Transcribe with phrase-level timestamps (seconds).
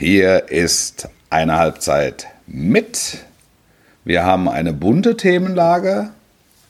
[0.00, 3.18] Hier ist eine Halbzeit mit.
[4.02, 6.08] Wir haben eine bunte Themenlage,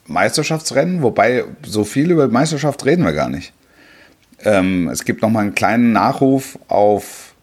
[0.05, 3.53] Meisterschaftsrennen, wobei so viel über Meisterschaft reden wir gar nicht.
[4.43, 7.33] Ähm, es gibt noch mal einen kleinen Nachruf auf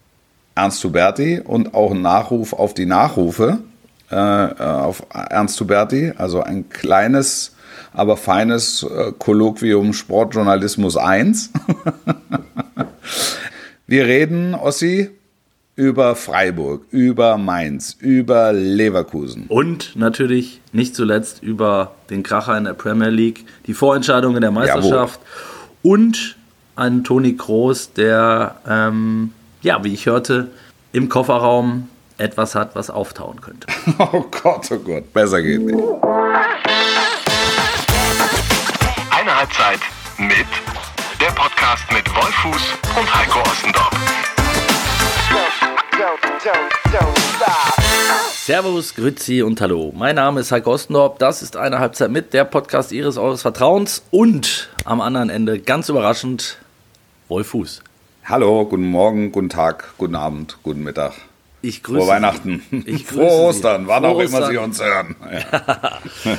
[0.54, 3.60] Ernst Huberti und auch einen Nachruf auf die Nachrufe
[4.10, 7.56] äh, auf Ernst Huberti, also ein kleines,
[7.94, 11.48] aber feines äh, Kolloquium Sportjournalismus 1.
[13.86, 15.17] Wir reden, Ossi,
[15.78, 19.44] über Freiburg, über Mainz, über Leverkusen.
[19.46, 24.50] Und natürlich nicht zuletzt über den Kracher in der Premier League, die Vorentscheidung in der
[24.50, 25.20] Meisterschaft
[25.84, 26.00] Jawohl.
[26.00, 26.36] und
[26.74, 29.30] einen Toni Kroos, der, ähm,
[29.62, 30.48] ja, wie ich hörte,
[30.90, 33.68] im Kofferraum etwas hat, was auftauen könnte.
[34.00, 35.78] Oh Gott, oh Gott, besser geht nicht.
[39.10, 39.78] Eine Halbzeit
[40.18, 40.46] mit
[41.20, 42.62] der Podcast mit Wolfuß
[42.98, 44.27] und Heiko Ostendorf.
[48.32, 49.92] Servus, Grüezi und Hallo.
[49.94, 51.18] Mein Name ist Heiko Ostendorf.
[51.18, 55.90] Das ist eine Halbzeit mit der Podcast Ihres Eures Vertrauens und am anderen Ende ganz
[55.90, 56.56] überraschend
[57.28, 57.82] Wolfuß.
[58.24, 61.12] Hallo, guten Morgen, guten Tag, guten Abend, guten Mittag.
[61.60, 62.62] Ich grüße Frohe Weihnachten.
[62.86, 64.46] Ich grüße Frohe Ostern, wann auch immer.
[64.46, 65.16] Sie uns hören.
[65.30, 65.98] Ja.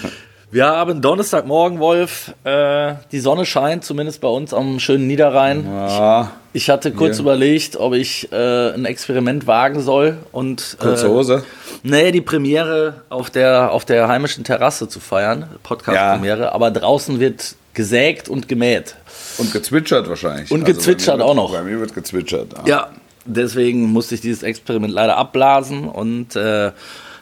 [0.51, 2.33] Wir haben Donnerstagmorgen, Wolf.
[2.43, 5.63] Äh, die Sonne scheint, zumindest bei uns am schönen Niederrhein.
[5.65, 7.21] Ja, Ich hatte kurz Ja.
[7.21, 11.43] überlegt, ob ich äh, ein Experiment wagen soll und kurze äh, Hose.
[11.83, 17.53] nee, die Premiere auf der, auf der heimischen Terrasse zu feiern, Podcast-Premiere, aber draußen wird
[17.75, 18.95] gesägt und gemäht.
[19.37, 20.49] Und gezwitschert wahrscheinlich.
[20.49, 21.53] Und bei gezwitschert auch noch.
[21.53, 22.47] Bei mir wird gezwitschert.
[22.65, 22.89] Ja,
[23.25, 26.71] deswegen musste ich dieses Experiment leider abblasen und äh,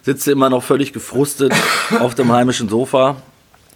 [0.08, 1.54] sitze immer noch völlig gefrustet
[2.00, 3.18] auf dem heimischen Sofa,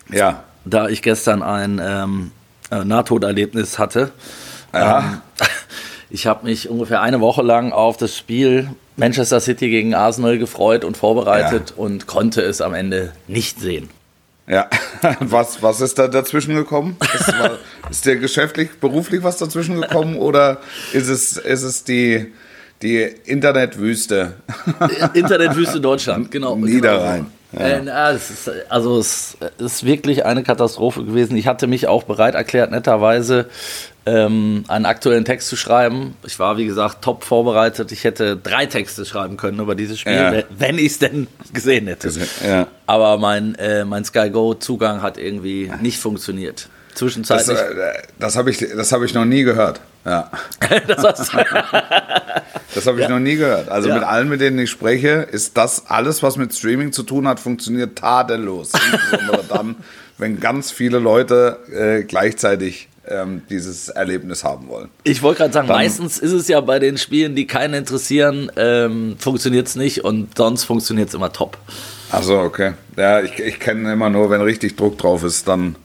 [0.09, 0.43] Ja.
[0.63, 2.31] da ich gestern ein ähm,
[2.71, 4.11] äh, Nahtoderlebnis hatte.
[4.73, 4.99] Ja.
[4.99, 5.21] Ähm,
[6.09, 10.85] ich habe mich ungefähr eine Woche lang auf das Spiel Manchester City gegen Arsenal gefreut
[10.85, 13.89] und vorbereitet und konnte es am Ende nicht sehen.
[14.47, 14.69] Ja.
[15.19, 16.95] Was, was ist da dazwischen gekommen?
[17.13, 17.33] Ist,
[17.89, 20.59] ist dir geschäftlich, beruflich was dazwischen gekommen oder
[20.93, 22.31] ist es, ist es die,
[22.81, 24.33] die Internetwüste?
[25.13, 26.55] Internetwüste Deutschland, genau.
[26.55, 27.27] Niederrhein.
[27.51, 27.63] Genau.
[27.65, 31.35] Äh, na, es ist, also es ist wirklich eine Katastrophe gewesen.
[31.35, 33.47] Ich hatte mich auch bereit erklärt, netterweise
[34.05, 36.15] ähm, einen aktuellen Text zu schreiben.
[36.25, 37.91] Ich war, wie gesagt, top vorbereitet.
[37.91, 40.43] Ich hätte drei Texte schreiben können über dieses Spiel, Ja.
[40.57, 42.09] wenn ich es denn gesehen hätte.
[42.47, 42.67] Ja.
[42.87, 46.69] Aber mein, äh, mein Sky Go-Zugang hat irgendwie nicht funktioniert.
[46.91, 47.57] Das, Zwischenzeitlich.
[47.57, 49.79] äh, das habe ich, das hab ich noch nie gehört.
[50.05, 50.29] Ja.
[50.87, 51.29] Das
[52.73, 53.69] Das habe ich noch nie gehört.
[53.69, 53.95] Also Ja.
[53.95, 57.39] mit allen, mit denen ich spreche, ist das alles, was mit Streaming zu tun hat,
[57.39, 58.71] funktioniert tadellos.
[58.93, 59.75] Insbesondere dann,
[60.17, 64.89] wenn ganz viele Leute äh, gleichzeitig ähm, dieses Erlebnis haben wollen.
[65.03, 68.51] Ich wollte gerade sagen, Dann- meistens ist es ja bei den Spielen, die keinen interessieren,
[68.55, 71.57] ähm, funktioniert es nicht und sonst funktioniert es immer top.
[72.11, 72.73] Also okay.
[72.97, 75.75] Ja, ich, ich kenne immer nur, wenn richtig Druck drauf ist, dann.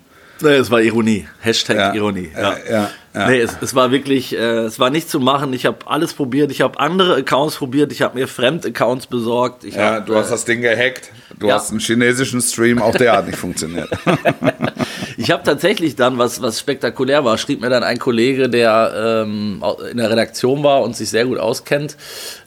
[0.41, 1.27] Nee, es war Ironie.
[1.41, 2.31] Hashtag Ja, Ironie.
[2.35, 3.29] ja, ja, ja.
[3.29, 5.53] Nee, es, es war wirklich, äh, es war nicht zu machen.
[5.55, 6.51] Ich habe alles probiert.
[6.51, 7.91] Ich habe andere Accounts probiert.
[7.93, 9.65] Ich habe mir Fremd-Accounts besorgt.
[9.65, 11.11] Ich Ja, hab, du hast äh, das Ding gehackt.
[11.39, 13.89] Du hast einen chinesischen Stream, auch der hat nicht funktioniert.
[15.19, 19.65] Ich habe tatsächlich dann, was, was spektakulär war, schrieb mir dann ein Kollege, der ähm,
[19.91, 21.97] in der Redaktion war und sich sehr gut auskennt,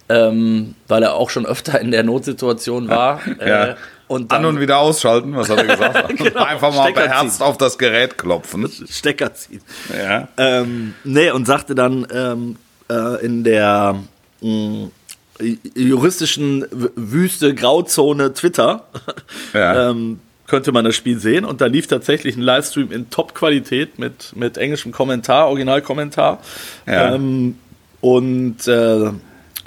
[0.07, 3.21] ähm, weil er auch schon öfter in der Notsituation war.
[3.45, 3.75] Ja.
[4.09, 6.09] Und dann An und wieder ausschalten, was hat er gesagt?
[6.17, 8.69] Genau, Einfach mal beherzt auf das Gerät klopfen.
[8.89, 9.61] Stecker ziehen.
[9.97, 10.27] Ja.
[10.35, 12.55] Ähm, nee, und sagte dann ähm,
[12.91, 13.95] äh, in der
[14.41, 14.89] mh,
[15.75, 18.83] juristischen W- Wüste, Grauzone Twitter,
[19.53, 19.89] Ja.
[19.91, 21.45] ähm, könnte man das Spiel sehen.
[21.45, 26.39] Und da lief tatsächlich ein Livestream in Top-Qualität mit, mit englischem Kommentar, Originalkommentar.
[26.87, 27.13] Ja.
[27.13, 27.57] Ähm,
[28.01, 29.11] und äh,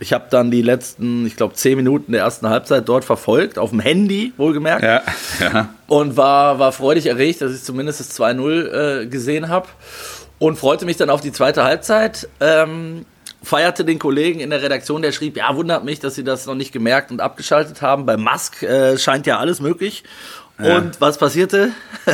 [0.03, 3.71] ich habe dann die letzten, ich glaube, zehn Minuten der ersten Halbzeit dort verfolgt, auf
[3.71, 5.03] dem Handy, wohlgemerkt Ja,
[5.41, 5.69] ja.
[5.87, 9.69] und war, war freudig erregt, dass ich zumindest das 2-0 äh, gesehen habe
[10.39, 12.29] und freute mich dann auf die zweite Halbzeit.
[12.41, 13.07] Ähm,
[13.45, 16.55] feierte den Kollegen in der Redaktion, der schrieb, ja, wundert mich, dass sie das noch
[16.55, 18.05] nicht gemerkt und abgeschaltet haben.
[18.05, 20.03] Bei Musk äh, scheint ja alles möglich.
[20.59, 21.71] Und was passierte?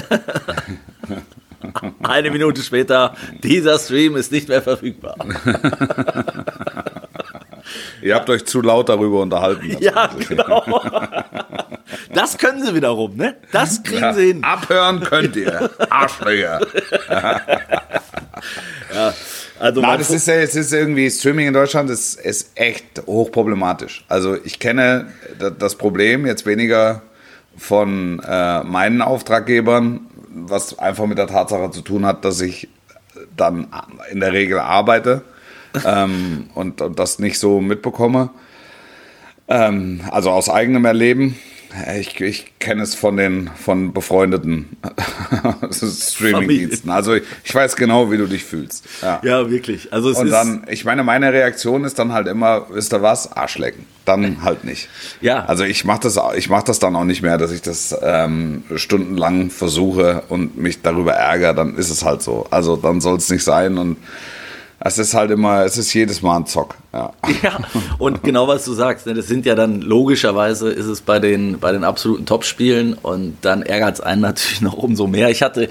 [2.02, 5.16] Eine Minute später, dieser Stream ist nicht mehr verfügbar.
[8.02, 9.76] Ihr habt euch zu laut darüber unterhalten.
[9.80, 10.64] Ja, genau.
[12.12, 13.36] Das können sie wiederum, ne?
[13.52, 14.44] Das kriegen Ja, sie hin.
[14.44, 15.70] Abhören könnt ihr.
[15.90, 16.60] Arschlöcher.
[19.60, 23.02] Also Na, mein das ist ja, es ist irgendwie, Streaming in Deutschland ist, ist echt
[23.06, 24.04] hochproblematisch.
[24.08, 27.02] Also ich kenne da- das Problem jetzt weniger
[27.56, 30.00] von äh, meinen Auftraggebern,
[30.30, 32.68] was einfach mit der Tatsache zu tun hat, dass ich
[33.36, 33.66] dann
[34.12, 35.22] in der Regel arbeite.
[35.84, 38.30] Ähm, und, und das nicht so mitbekomme.
[39.48, 41.36] Ähm, also aus eigenem Erleben.
[41.98, 44.78] Ich, ich kenne es von den von befreundeten
[45.70, 46.90] Streaming-Diensten.
[46.90, 48.86] Also ich, ich, weiß genau, wie du dich fühlst.
[49.02, 49.92] Ja, ja wirklich.
[49.92, 53.84] Also und dann, ich meine, meine Reaktion ist dann halt immer, wisst ihr was, Arschlecken.
[54.06, 54.88] Dann halt nicht.
[55.20, 55.44] Ja.
[55.44, 58.62] Also ich mache das, ich mach das dann auch nicht mehr, dass ich das ähm,
[58.76, 61.54] stundenlang versuche und mich darüber ärgere.
[61.54, 62.46] Dann ist es halt so.
[62.50, 63.98] Also dann soll es nicht sein und
[64.80, 66.76] es ist halt immer, es ist jedes Mal ein Zock.
[66.90, 67.12] Ja,
[67.42, 67.58] ja
[67.98, 71.58] und genau was du sagst, ne, das sind ja dann logischerweise ist es bei den,
[71.58, 75.28] bei den absoluten Top-Spielen und dann ärgert es einen natürlich noch umso mehr.
[75.28, 75.68] Ich hatte,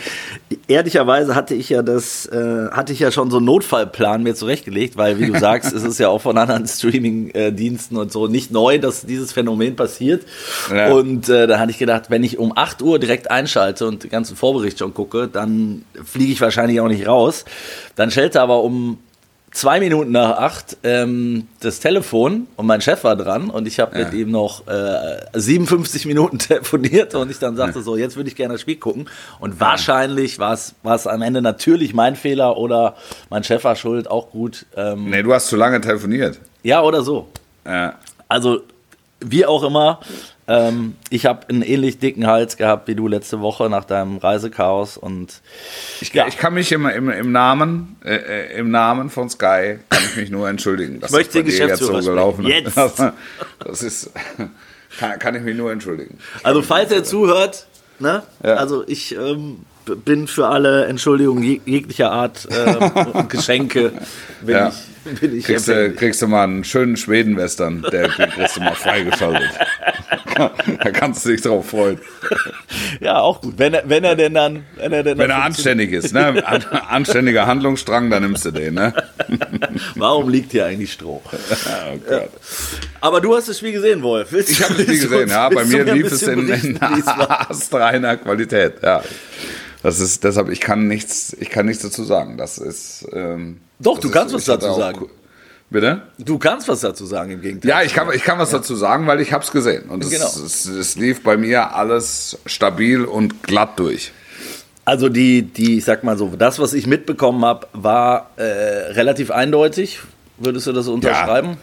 [0.68, 4.96] ehrlicherweise hatte ich ja das, äh, hatte ich ja schon so einen Notfallplan mir zurechtgelegt,
[4.96, 8.78] weil wie du sagst, es ist ja auch von anderen Streaming-Diensten und so nicht neu,
[8.78, 10.24] dass dieses Phänomen passiert.
[10.72, 10.92] Ja.
[10.92, 14.12] Und äh, da hatte ich gedacht, wenn ich um 8 Uhr direkt einschalte und den
[14.12, 17.44] ganzen Vorbericht schon gucke, dann fliege ich wahrscheinlich auch nicht raus.
[17.96, 19.00] Dann stellte aber um
[19.58, 23.98] zwei Minuten nach acht ähm, das Telefon und mein Chef war dran und ich habe
[23.98, 24.06] ja.
[24.06, 27.84] mit ihm noch äh, 57 Minuten telefoniert und ich dann sagte ja.
[27.84, 29.10] so, jetzt würde ich gerne das Spiel gucken
[29.40, 32.96] und wahrscheinlich war es am Ende natürlich mein Fehler oder
[33.32, 34.68] mein Chef war schuld, auch gut.
[34.76, 36.40] Ähm, nee, du hast zu lange telefoniert.
[36.62, 37.28] Ja, oder so.
[38.28, 38.62] Also
[39.20, 40.00] wie auch immer,
[40.48, 44.98] ähm, ich habe einen ähnlich dicken Hals gehabt wie du letzte Woche nach deinem Reisechaos
[44.98, 45.42] und
[46.02, 46.28] ich, ja.
[46.28, 50.16] ich kann mich im, im, im Namen äh, äh im Namen von Sky kann ich
[50.16, 52.78] mich nur entschuldigen, dass ich möchte das jetzt so gelaufen jetzt.
[53.60, 54.12] Das ist
[54.98, 56.18] kann, kann, ich mich nur entschuldigen.
[56.44, 57.68] Also falls er zuhört,
[58.00, 58.24] ne?
[58.44, 58.56] Ja.
[58.56, 59.60] Also ich ähm,
[59.96, 63.92] bin für alle Entschuldigungen jeglicher Art äh, Geschenke
[64.42, 64.70] bin ja.
[64.70, 68.76] ich, bin ich kriegst, du, kriegst du mal einen schönen Schweden-Western, der kriegst du mal
[68.76, 69.52] freigeschaltet.
[70.84, 72.00] da kannst du dich drauf freuen.
[73.00, 73.56] Ja, auch gut.
[73.58, 74.66] Wenn er, wenn er denn dann.
[74.76, 76.44] Wenn er, denn wenn er anständig ist, ne?
[76.90, 78.94] Anständiger Handlungsstrang, dann nimmst du den, ne?
[79.96, 81.22] Warum liegt hier eigentlich Stroh?
[82.10, 82.20] Oh.
[83.02, 84.32] Aber du hast das Spiel gesehen, Wolf.
[84.32, 85.50] Willst ich habe das Spiel gesehen, ja.
[85.50, 89.04] Bei mir lief es in, in astreiner Qualität, ja.
[89.84, 92.38] Das ist, deshalb, ich kann nichts, ich kann nichts dazu sagen.
[92.38, 93.08] Das ist.
[93.14, 95.10] Ähm, Doch, das du kannst was dazu sagen.
[95.70, 96.04] Bitte?
[96.18, 97.70] Du kannst was dazu sagen im Gegenteil.
[97.70, 98.60] Ja, ich kann, ich kann was ja.
[98.60, 99.90] dazu sagen, weil ich habe es gesehen.
[99.90, 100.26] Und es, genau.
[100.26, 104.14] es, es, lief bei mir alles stabil und glatt durch.
[104.86, 109.30] Also die, die, ich sag mal so, das, was ich mitbekommen habe, war äh, relativ
[109.30, 110.00] eindeutig.
[110.38, 111.58] Würdest du das unterschreiben?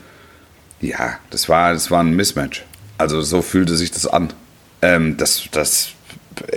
[0.81, 0.89] Ja.
[0.89, 2.65] ja, das war, das war ein Mismatch.
[2.99, 4.35] Also so fühlte sich das an.
[4.83, 5.93] Ähm, das, das,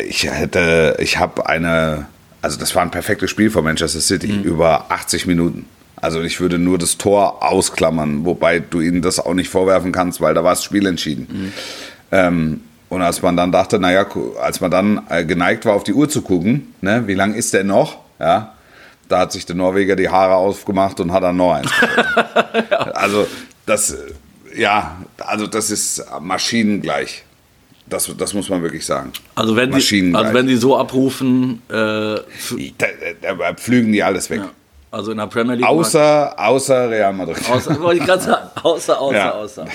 [0.05, 2.07] ich hätte, ich habe eine,
[2.41, 4.43] also das war ein perfektes Spiel von Manchester City mhm.
[4.43, 5.65] über 80 Minuten.
[5.99, 10.21] Also ich würde nur das Tor ausklammern, wobei du ihnen das auch nicht vorwerfen kannst,
[10.21, 11.27] weil da war das Spiel entschieden.
[11.29, 11.53] Mhm.
[12.11, 14.05] Ähm, und als man dann dachte, naja,
[14.41, 17.53] als man dann äh, geneigt war, auf die Uhr zu gucken, ne, wie lang ist
[17.53, 17.97] der noch?
[18.19, 18.53] Ja,
[19.09, 21.71] da hat sich der Norweger die Haare aufgemacht und hat dann noch eins.
[22.71, 22.77] ja.
[22.93, 23.27] Also
[23.65, 23.97] das, äh,
[24.55, 27.23] ja, also das ist maschinengleich.
[27.89, 29.13] Das, das muss man wirklich sagen.
[29.35, 32.21] Also wenn, die, also wenn die so abrufen, äh, da,
[33.21, 34.41] da, da, pflügen die alles weg.
[34.41, 34.51] Ja.
[34.97, 35.67] Also in der Premier League.
[35.67, 37.37] Außer, außer Real Madrid.
[37.47, 38.49] Außer, wollte ich gerade sagen.
[38.63, 39.31] Außer, außer, ja.
[39.31, 39.65] außer.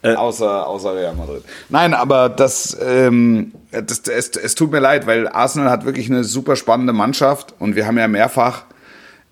[0.00, 0.66] Äh, außer.
[0.66, 1.44] Außer Real Madrid.
[1.68, 6.24] Nein, aber das, ähm, das es, es tut mir leid, weil Arsenal hat wirklich eine
[6.24, 8.64] super spannende Mannschaft und wir haben ja mehrfach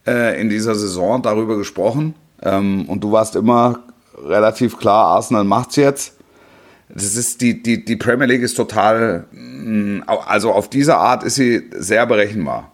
[0.06, 2.14] äh, in dieser Saison darüber gesprochen.
[2.43, 3.78] Ähm, und du warst immer
[4.22, 6.19] relativ klar, Arsenal macht's jetzt.
[6.91, 11.36] Das ist die, die, die Premier League ist total, mm, also auf diese Art ist
[11.36, 12.72] sie sehr berechenbar.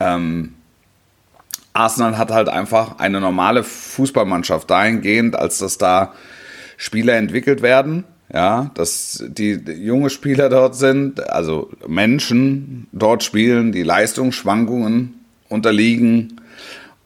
[0.00, 0.54] Ähm,
[1.78, 6.12] Arsenal hat halt einfach eine normale Fußballmannschaft dahingehend, als dass da
[6.76, 13.84] Spieler entwickelt werden, ja, dass die junge Spieler dort sind, also Menschen dort spielen, die
[13.84, 15.14] Leistungsschwankungen
[15.48, 16.40] unterliegen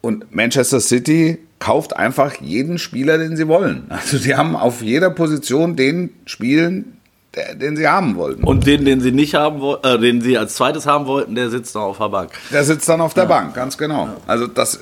[0.01, 3.85] und Manchester City kauft einfach jeden Spieler, den sie wollen.
[3.89, 6.92] Also die haben auf jeder Position den spielen,
[7.35, 8.43] der, den sie haben wollten.
[8.43, 11.49] Und den, den sie nicht haben wollten, äh, den sie als zweites haben wollten, der
[11.49, 12.31] sitzt noch auf der Bank.
[12.51, 13.29] Der sitzt dann auf der ja.
[13.29, 14.05] Bank, ganz genau.
[14.05, 14.17] Ja.
[14.27, 14.79] Also das,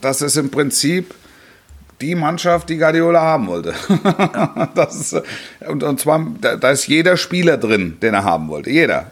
[0.00, 1.14] das ist im Prinzip
[2.00, 3.74] die Mannschaft, die Guardiola haben wollte.
[4.90, 5.22] Ist,
[5.68, 8.70] und, und zwar, da, da, ist jeder Spieler drin, den er haben wollte.
[8.70, 9.10] Jeder.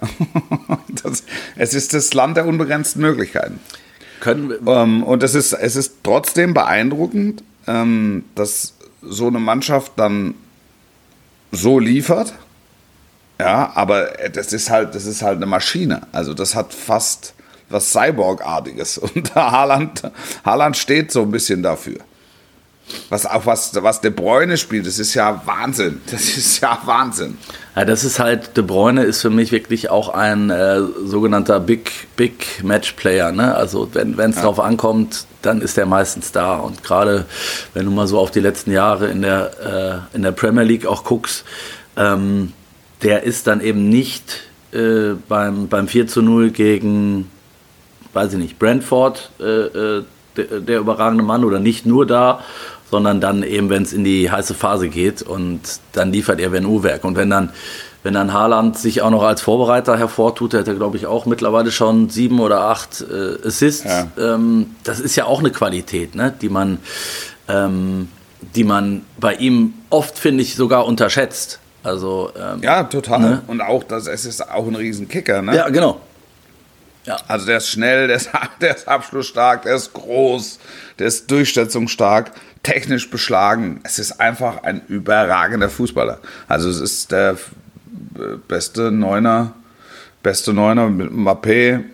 [1.02, 1.22] das,
[1.56, 3.60] es ist das Land der unbegrenzten Möglichkeiten.
[4.18, 10.34] Können ähm, und es ist, es ist trotzdem beeindruckend, ähm, dass so eine Mannschaft dann
[11.52, 12.34] so liefert
[13.40, 16.02] ja, aber das ist halt, das ist halt eine Maschine.
[16.12, 17.34] Also das hat fast
[17.70, 18.98] was Cyborg-artiges.
[19.14, 20.02] Und Haaland,
[20.44, 21.98] Haaland steht so ein bisschen dafür.
[23.08, 26.00] Was auch was, was De Bruyne spielt, das ist ja Wahnsinn.
[26.10, 27.38] Das ist ja Wahnsinn.
[27.76, 32.08] Ja, das ist halt, De Bruyne ist für mich wirklich auch ein äh, sogenannter Big,
[32.16, 33.30] Big Match Player.
[33.30, 33.54] Ne?
[33.54, 34.42] Also wenn es ja.
[34.42, 36.56] drauf ankommt, dann ist er meistens da.
[36.56, 37.26] Und gerade
[37.74, 40.84] wenn du mal so auf die letzten Jahre in der, äh, in der Premier League
[40.84, 41.44] auch guckst,
[41.96, 42.52] ähm,
[43.02, 44.42] der ist dann eben nicht
[44.72, 47.30] äh, beim, beim 4 zu 0 gegen,
[48.12, 50.04] weiß ich nicht, Brentford äh, äh,
[50.36, 52.44] der, der überragende Mann oder nicht nur da,
[52.90, 55.60] sondern dann eben, wenn es in die heiße Phase geht und
[55.92, 57.04] dann liefert er wenn Uhrwerk.
[57.04, 57.50] Und wenn dann,
[58.02, 61.26] wenn dann Haaland sich auch noch als Vorbereiter hervortut, der hat er, glaube ich, auch
[61.26, 63.84] mittlerweile schon sieben oder acht äh, Assists.
[63.84, 64.08] Ja.
[64.18, 66.34] Ähm, das ist ja auch eine Qualität, ne?
[66.40, 66.78] die man,
[67.48, 68.08] ähm,
[68.54, 71.60] die man bei ihm oft, finde ich, sogar unterschätzt.
[71.82, 73.20] Also, ähm, ja, total.
[73.20, 73.42] Ne?
[73.46, 75.42] Und auch, das, es ist auch ein Riesenkicker.
[75.42, 75.56] Ne?
[75.56, 76.00] Ja, genau.
[77.06, 77.16] Ja.
[77.28, 80.58] Also der ist schnell, der ist, der ist abschlussstark, der ist groß,
[80.98, 82.32] der ist durchsetzungsstark,
[82.62, 83.80] technisch beschlagen.
[83.84, 86.18] Es ist einfach ein überragender Fußballer.
[86.48, 87.36] Also es ist der
[88.48, 89.54] beste Neuner,
[90.22, 91.84] beste Neuner mit Mbappé,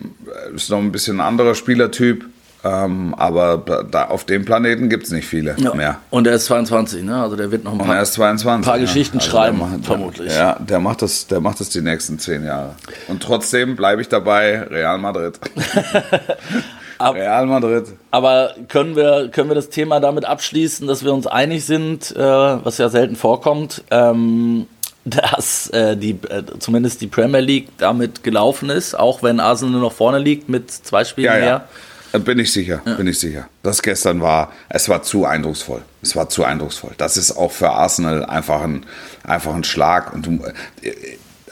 [0.54, 2.24] ist noch ein bisschen ein anderer Spielertyp.
[2.66, 5.74] Ähm, aber da, auf dem Planeten gibt es nicht viele ja.
[5.74, 5.98] mehr.
[6.10, 7.22] Und er ist 22, ne?
[7.22, 10.34] Also der wird noch ein paar, 22, paar Geschichten also schreiben, macht, vermutlich.
[10.34, 12.74] Ja, der macht, das, der macht das die nächsten zehn Jahre.
[13.08, 15.38] Und trotzdem bleibe ich dabei, Real Madrid.
[17.00, 17.84] Real Madrid.
[18.10, 22.18] Aber können wir, können wir das Thema damit abschließen, dass wir uns einig sind, äh,
[22.18, 24.66] was ja selten vorkommt, ähm,
[25.04, 29.82] dass äh, die, äh, zumindest die Premier League damit gelaufen ist, auch wenn Arsenal nur
[29.82, 31.46] noch vorne liegt mit zwei Spielen ja, mehr.
[31.46, 31.68] Ja.
[32.12, 32.94] Bin ich sicher, ja.
[32.94, 33.48] bin ich sicher.
[33.62, 35.82] Das gestern war, es war zu eindrucksvoll.
[36.02, 36.92] Es war zu eindrucksvoll.
[36.96, 38.86] Das ist auch für Arsenal einfach ein,
[39.24, 40.14] einfach ein Schlag.
[40.14, 40.40] Und du,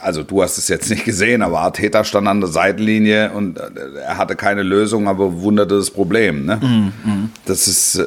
[0.01, 3.71] also du hast es jetzt nicht gesehen, aber Arteta stand an der Seitenlinie und äh,
[4.05, 6.45] er hatte keine Lösung, aber wunderte das Problem.
[6.45, 6.57] Ne?
[6.57, 8.07] Mm, Das ist, äh,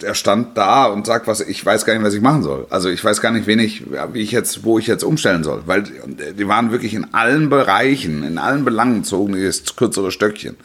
[0.00, 2.66] der stand da und sagt, was ich weiß gar nicht, was ich machen soll.
[2.70, 5.62] Also ich weiß gar nicht, wen ich, wie ich jetzt, wo ich jetzt umstellen soll,
[5.66, 10.56] weil die waren wirklich in allen Bereichen, in allen Belangen zogen die das kürzere Stöckchen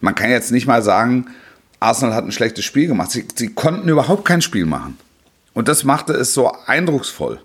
[0.00, 1.26] man kann jetzt nicht mal sagen,
[1.78, 3.10] Arsenal hat ein schlechtes Spiel gemacht.
[3.10, 4.98] Sie, sie konnten überhaupt kein Spiel machen.
[5.54, 7.40] Und das machte es so eindrucksvoll.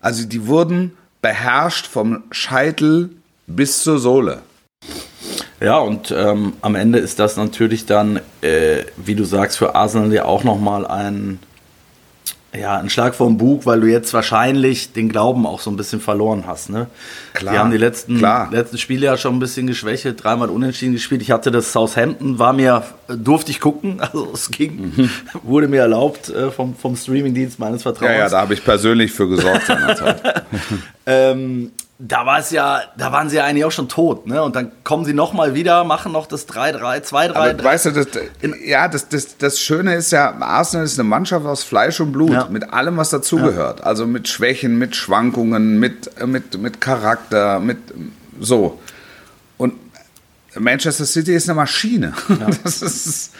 [0.00, 3.10] Also die wurden beherrscht vom Scheitel
[3.46, 4.42] bis zur Sohle.
[5.60, 10.12] Ja, und ähm, am Ende ist das natürlich dann, äh, wie du sagst, für Arsenal
[10.12, 11.38] ja auch nochmal ein
[12.54, 16.00] ja, ein Schlag vom Bug, weil du jetzt wahrscheinlich den Glauben auch so ein bisschen
[16.00, 16.68] verloren hast.
[16.68, 16.86] Ne?
[17.32, 17.54] Klar.
[17.54, 18.50] Die haben die letzten, klar.
[18.52, 21.22] letzten Spiele ja schon ein bisschen geschwächelt, dreimal unentschieden gespielt.
[21.22, 25.10] Ich hatte das Southampton, war mir, durfte ich gucken, also es ging, mhm.
[25.42, 28.12] wurde mir erlaubt äh, vom, vom Streamingdienst meines Vertrauens.
[28.12, 30.44] Ja, ja, da habe ich persönlich für gesorgt seinerzeit.
[31.06, 31.70] ähm,
[32.04, 34.42] da war es ja, da waren sie ja eigentlich auch schon tot, ne?
[34.42, 37.62] Und dann kommen sie nochmal wieder, machen noch das 3-3, 2-3.
[37.62, 38.08] Weißt du, das,
[38.64, 42.32] ja, das, das, das Schöne ist ja, Arsenal ist eine Mannschaft aus Fleisch und Blut,
[42.32, 42.48] ja.
[42.50, 43.80] mit allem, was dazugehört.
[43.80, 43.86] Ja.
[43.86, 47.78] Also mit Schwächen, mit Schwankungen, mit, mit, mit Charakter, mit
[48.40, 48.80] so.
[49.56, 49.74] Und
[50.58, 52.14] Manchester City ist eine Maschine.
[52.28, 52.48] Ja.
[52.64, 53.32] Das ist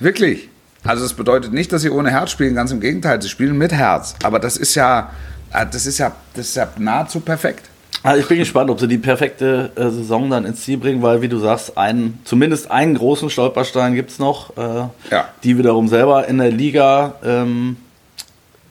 [0.00, 0.50] wirklich.
[0.84, 3.72] Also das bedeutet nicht, dass sie ohne Herz spielen, ganz im Gegenteil, sie spielen mit
[3.72, 4.14] Herz.
[4.22, 5.12] Aber das ist ja,
[5.50, 7.70] das ist ja, das ist ja nahezu perfekt.
[8.02, 11.22] Also ich bin gespannt, ob sie die perfekte äh, Saison dann ins Ziel bringen, weil,
[11.22, 15.28] wie du sagst, einen, zumindest einen großen Stolperstein gibt es noch, äh, ja.
[15.42, 17.76] die wiederum selber in der Liga ähm,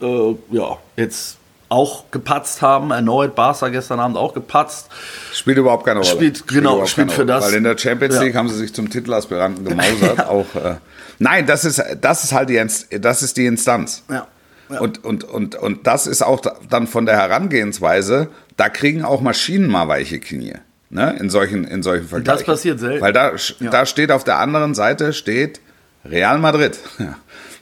[0.02, 1.38] äh, ja, jetzt
[1.70, 3.36] auch gepatzt haben, erneut.
[3.36, 4.88] Barca gestern Abend auch gepatzt.
[5.34, 6.12] Spielt überhaupt keine Rolle.
[6.12, 7.46] Spielt, genau, spielt, für das.
[7.46, 8.40] Weil in der Champions League ja.
[8.40, 10.18] haben sie sich zum Titelaspiranten gemausert.
[10.20, 10.30] ja.
[10.30, 10.76] auch, äh,
[11.20, 12.64] nein, das ist, das ist halt die,
[13.00, 14.04] das ist die Instanz.
[14.10, 14.28] Ja.
[14.70, 14.80] Ja.
[14.80, 19.70] Und, und, und, und das ist auch dann von der Herangehensweise, da kriegen auch Maschinen
[19.70, 20.56] mal weiche Knie.
[20.90, 21.16] Ne?
[21.20, 22.38] In solchen, in solchen Vergleichen.
[22.38, 23.02] Das passiert selten.
[23.02, 23.70] Weil da, ja.
[23.70, 25.60] da steht auf der anderen Seite steht
[26.04, 26.80] Real Madrid.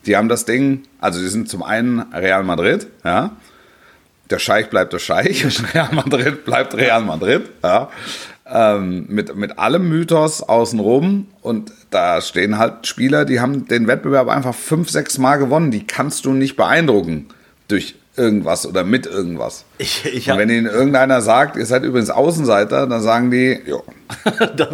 [0.05, 3.37] Die haben das Ding, also die sind zum einen Real Madrid, ja.
[4.29, 7.89] Der Scheich bleibt der Scheich Real Madrid bleibt Real Madrid, ja.
[8.55, 14.27] Ähm, mit, mit allem Mythos außenrum und da stehen halt Spieler, die haben den Wettbewerb
[14.27, 15.71] einfach fünf, sechs Mal gewonnen.
[15.71, 17.29] Die kannst du nicht beeindrucken
[17.67, 19.65] durch irgendwas oder mit irgendwas.
[19.79, 23.83] Ich, ich und wenn ihnen irgendeiner sagt, ihr seid übrigens Außenseiter, dann sagen die, jo.
[24.57, 24.67] ja.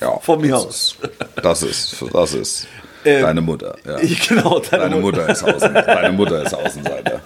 [0.00, 0.18] ja.
[0.18, 0.96] Von mir das aus.
[1.00, 2.66] Ist, das ist, das ist
[3.04, 3.76] ähm, deine Mutter.
[3.86, 3.98] Ja.
[4.00, 5.20] Ich, genau, deine, deine Mutter.
[5.20, 5.32] Mutter.
[5.32, 5.94] ist Außenseiter.
[5.94, 7.20] deine Mutter ist Außenseiter.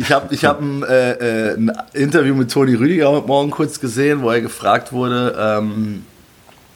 [0.00, 1.10] Ich habe ich hab ein, äh,
[1.50, 6.06] äh, ein, Interview mit Toni Rüdiger heute Morgen kurz gesehen, wo er gefragt wurde, ähm,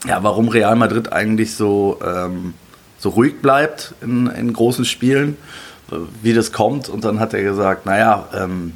[0.07, 2.53] ja, warum Real Madrid eigentlich so, ähm,
[2.99, 5.39] so ruhig bleibt in, in großen Spielen
[6.23, 6.91] wie das kommt.
[6.91, 8.75] Und dann hat er gesagt, naja, ähm,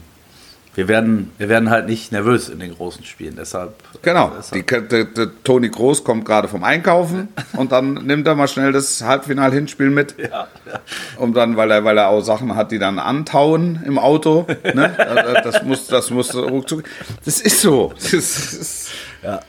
[0.79, 3.35] wir werden, wir werden halt nicht nervös in den großen Spielen.
[3.37, 3.75] Deshalb.
[4.03, 4.31] Genau.
[4.39, 8.47] Deshalb, Die, der, der Toni Groß kommt gerade vom Einkaufen und dann nimmt er mal
[8.47, 10.15] schnell das Halbfinal-Hinspiel mit.
[10.19, 10.81] ja, ja.
[11.17, 14.47] Um dann, weil er, weil er auch Sachen hat, die dann antauen im Auto.
[14.75, 14.95] Ne?
[15.43, 16.85] Das muss, das muss ruckzuck.
[17.25, 17.93] Das ist so.
[17.97, 18.89] Das ist,
[19.25, 19.41] Ja.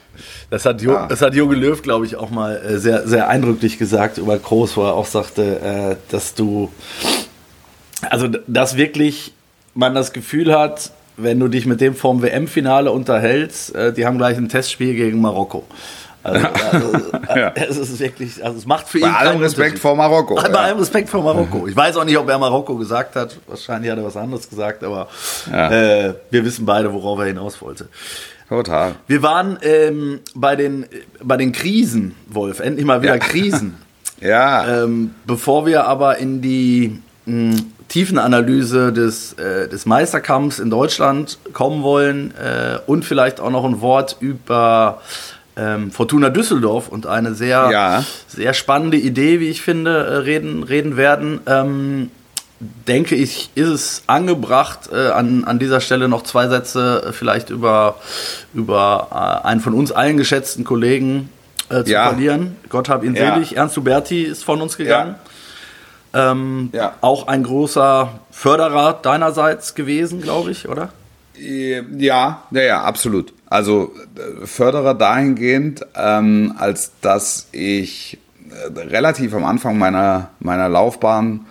[0.50, 1.06] Das hat, jo Ah.
[1.08, 4.78] das hat Jogi Löw, glaube ich, auch mal äh, sehr, sehr eindrücklich gesagt über Groß,
[4.78, 6.72] wo er auch sagte, äh, dass du,
[8.10, 9.34] also dass wirklich
[9.76, 14.18] man das Gefühl hat, wenn du dich mit dem vorm WM-Finale unterhältst, äh, die haben
[14.18, 15.64] gleich ein Testspiel gegen Marokko.
[16.24, 16.92] Also, also
[17.36, 17.54] Ja.
[17.56, 20.36] es ist wirklich, also es macht für ihn bei allem Respekt vor Marokko.
[20.36, 20.56] Bei Ja.
[20.56, 21.68] allem Respekt vor Marokko.
[21.68, 23.38] Ich weiß auch nicht, ob er Marokko gesagt hat.
[23.48, 25.08] Wahrscheinlich hat er was anderes gesagt, aber
[25.52, 25.72] Ja.
[26.08, 27.88] äh, wir wissen beide, worauf er hinaus wollte.
[28.50, 28.96] Total.
[29.08, 30.86] Wir waren ähm, bei, den,
[31.24, 33.18] bei den Krisen, Wolf, endlich mal wieder.
[33.20, 33.78] Krisen.
[34.22, 34.84] Ja.
[34.84, 37.56] Ähm, bevor wir aber in die mh,
[37.90, 43.82] Tiefenanalyse des, äh, des Meisterkampfs in Deutschland kommen wollen äh, und vielleicht auch noch ein
[43.82, 45.02] Wort über
[45.58, 48.06] ähm, Fortuna Düsseldorf und eine sehr, Ja.
[48.28, 51.42] sehr spannende Idee, wie ich finde, äh, reden, reden werden.
[51.48, 52.12] Ähm,
[52.88, 57.50] denke ich, ist es angebracht, äh, an, an dieser Stelle noch zwei Sätze äh, vielleicht
[57.50, 57.96] über,
[58.54, 61.30] über äh, einen von uns allen geschätzten Kollegen
[61.70, 62.10] äh, zu Ja.
[62.10, 62.56] verlieren.
[62.70, 63.34] Gott hab ihn Ja.
[63.34, 63.56] selig.
[63.58, 65.16] Ernst Huberti ist von uns gegangen.
[66.14, 66.96] Ähm, Ja.
[67.02, 70.90] Auch ein großer Förderer deinerseits gewesen, glaube ich, oder?
[71.38, 73.34] Ja, ja, ja, absolut.
[73.50, 78.18] Also äh, Förderer dahingehend, ähm, als dass ich
[78.50, 81.46] äh, relativ am Anfang meiner, meiner Laufbahn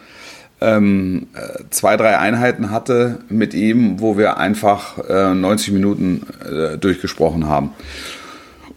[0.61, 6.77] ähm, äh, zwei, drei Einheiten hatte mit ihm, wo wir einfach äh, 90 Minuten äh,
[6.77, 7.73] durchgesprochen haben.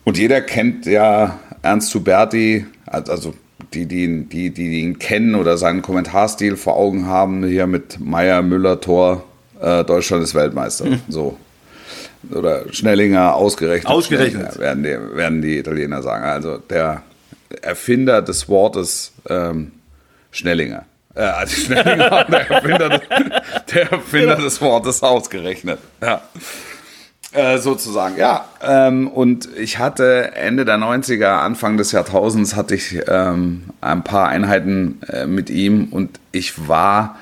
[0.04, 3.34] Und jeder kennt ja Ernst Huberti, also
[3.74, 8.42] die, die, die, die ihn kennen oder seinen Kommentarstil vor Augen haben, hier mit Meier,
[8.42, 9.24] Müller, Tor,
[9.62, 10.86] äh, Deutschland ist Weltmeister.
[11.10, 11.38] So.
[12.30, 13.92] Oder Schnellinger ausgerechnet.
[13.92, 14.60] Ausgerechnet.
[14.60, 16.24] Werden, die, werden die Italiener sagen.
[16.24, 17.04] Also der
[17.62, 19.72] Erfinder des Wortes ähm,
[20.32, 20.86] Schnellinger.
[21.16, 23.02] Äh, also Schnellinger, der Erfinder, des,
[23.74, 25.80] der Erfinder des Wortes ausgerechnet.
[26.02, 26.22] Ja.
[27.34, 28.46] Äh, sozusagen, ja.
[28.62, 34.28] Ähm, und ich hatte Ende der 90er, Anfang des Jahrtausends hatte ich ähm, ein paar
[34.28, 37.16] Einheiten äh, mit ihm und ich war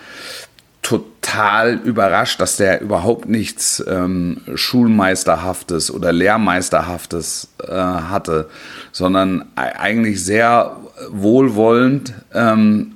[0.81, 8.50] total überrascht, dass der überhaupt nichts ähm, Schulmeisterhaftes oder Lehrmeisterhaftes äh, hatte,
[8.91, 10.75] sondern e- eigentlich sehr
[11.11, 12.95] wohlwollend ähm,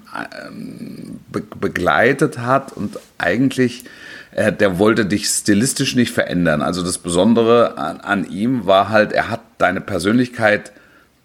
[1.32, 3.89] be begleitet hat und eigentlich äh,
[4.36, 6.62] der wollte dich stilistisch nicht verändern.
[6.62, 10.72] Also das Besondere an, an ihm war halt, er hat deine Persönlichkeit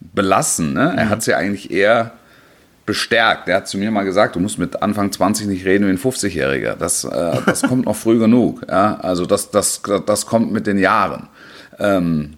[0.00, 0.74] belassen.
[0.74, 0.94] Ne?
[0.96, 2.12] Er hat sie eigentlich eher
[2.86, 3.48] bestärkt.
[3.48, 5.98] Er hat zu mir mal gesagt, du musst mit Anfang 20 nicht reden wie ein
[5.98, 6.74] 50-Jähriger.
[6.74, 8.62] Das, äh, das kommt noch früh genug.
[8.68, 8.96] Ja?
[9.00, 11.28] Also das, das, das kommt mit den Jahren.
[11.78, 12.34] Ähm,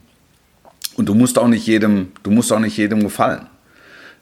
[0.97, 3.47] und du musst auch nicht jedem, du musst auch nicht jedem gefallen.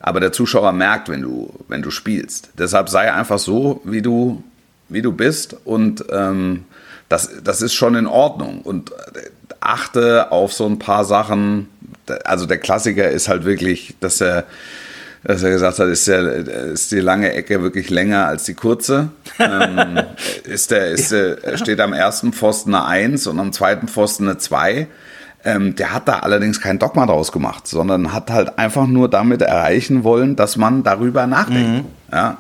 [0.01, 2.51] Aber der Zuschauer merkt, wenn du, wenn du spielst.
[2.57, 4.45] Deshalb sei einfach so, wie du,
[4.89, 5.57] wie du bist.
[5.65, 6.65] Und ähm,
[7.09, 8.61] das, das ist schon in Ordnung.
[8.63, 11.69] Und äh, achte auf so ein paar Sachen.
[12.25, 14.45] Also der Klassiker ist halt wirklich, dass er,
[15.25, 19.11] dass er gesagt hat, ist, der, ist die lange Ecke wirklich länger als die kurze.
[19.39, 20.01] ähm,
[20.45, 24.39] ist der, ist der, steht am ersten Pfosten eine 1 und am zweiten Pfosten eine
[24.39, 24.87] 2.
[25.45, 29.41] Ähm, der hat da allerdings kein Dogma draus gemacht, sondern hat halt einfach nur damit
[29.41, 31.87] erreichen wollen, dass man darüber nachdenkt.
[32.13, 32.39] Ja.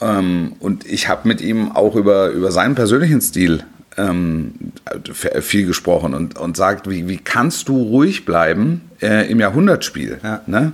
[0.00, 3.64] Ähm, und ich habe mit ihm auch über, über seinen persönlichen Stil
[3.96, 4.54] ähm,
[5.12, 10.18] viel gesprochen und, und sagt, wie, wie kannst du ruhig bleiben äh, im Jahrhundertspiel?
[10.22, 10.40] Ja.
[10.46, 10.72] Ne?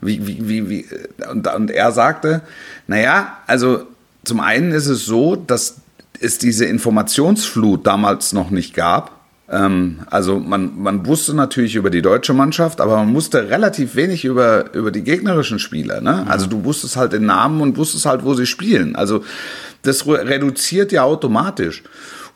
[0.00, 0.86] Wie, wie, wie, wie,
[1.30, 2.42] und, und er sagte,
[2.86, 3.86] naja, also
[4.24, 5.76] zum einen ist es so, dass
[6.20, 9.19] es diese Informationsflut damals noch nicht gab.
[9.50, 14.24] Ähm, also man, man wusste natürlich über die deutsche Mannschaft, aber man wusste relativ wenig
[14.24, 16.00] über, über die gegnerischen Spieler.
[16.00, 16.24] Ne?
[16.28, 18.94] Also du wusstest halt den Namen und wusstest halt, wo sie spielen.
[18.94, 19.24] Also
[19.82, 21.82] das re- reduziert ja automatisch.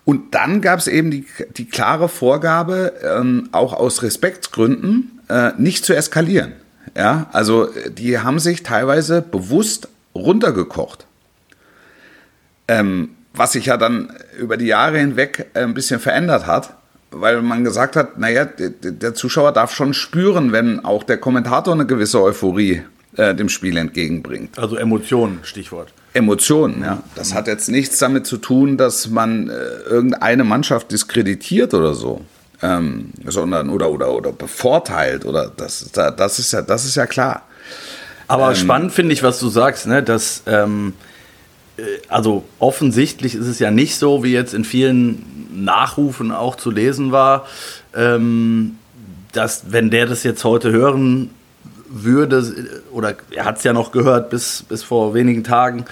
[0.04, 1.24] Und dann gab es eben die,
[1.56, 6.52] die klare Vorgabe, ähm, auch aus Respektsgründen, äh, nicht zu eskalieren.
[6.96, 11.06] Ja, also äh, die haben sich teilweise bewusst runtergekocht.
[12.66, 16.74] Ähm, was sich ja dann über die Jahre hinweg äh, ein bisschen verändert hat,
[17.14, 21.86] weil man gesagt hat, naja, der, Zuschauer darf schon spüren, wenn auch der Kommentator eine
[21.86, 22.82] gewisse Euphorie
[23.16, 24.58] äh, dem Spiel entgegenbringt.
[24.58, 25.92] Also Emotionen, Stichwort.
[26.12, 27.02] Emotionen, ja.
[27.14, 29.52] Das hat jetzt nichts damit zu tun, dass man äh,
[29.88, 32.20] irgendeine Mannschaft diskreditiert oder so.
[32.62, 37.42] Ähm, sondern oder oder oder bevorteilt oder das das ist ja das ist ja klar.
[38.26, 40.02] Aber spannend finde ich, was du sagst, ne?
[40.02, 40.94] dass ähm,
[41.76, 46.70] äh, also offensichtlich ist es ja nicht so wie jetzt in vielen Nachrufen auch zu
[46.70, 47.46] lesen war,
[47.94, 48.78] ähm,
[49.32, 51.30] dass wenn der das jetzt heute hören
[51.94, 52.42] würde,
[52.90, 55.84] oder er hat es ja noch gehört bis, bis vor wenigen Tagen,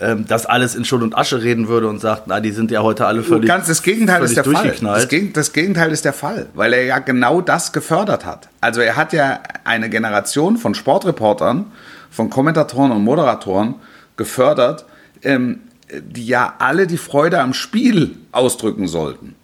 [0.00, 2.82] ähm, dass alles in Schutt und Asche reden würde und sagt, na, die sind ja
[2.82, 3.46] heute alle völlig.
[3.46, 4.74] Ganz das Gegenteil ist der Fall.
[4.80, 8.48] Das, Geg das Gegenteil ist der Fall, weil er ja genau das gefördert hat.
[8.60, 11.66] Also er hat ja eine Generation von Sportreportern,
[12.10, 13.74] von Kommentatoren und Moderatoren
[14.16, 14.86] gefördert,
[15.22, 15.60] ähm,
[15.92, 19.34] die ja alle die Freude am Spiel ausdrücken sollten.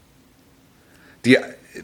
[1.25, 1.39] Die,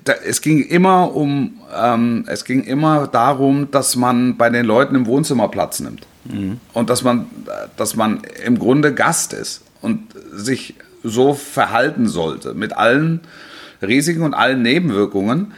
[0.04, 4.94] da, es ging immer um, ähm, es ging immer darum, dass man bei den Leuten
[4.94, 6.60] im Wohnzimmer Platz nimmt mhm.
[6.72, 7.26] und dass man,
[7.76, 13.20] dass man im Grunde Gast ist und sich so verhalten sollte mit allen
[13.82, 15.52] Risiken und allen Nebenwirkungen,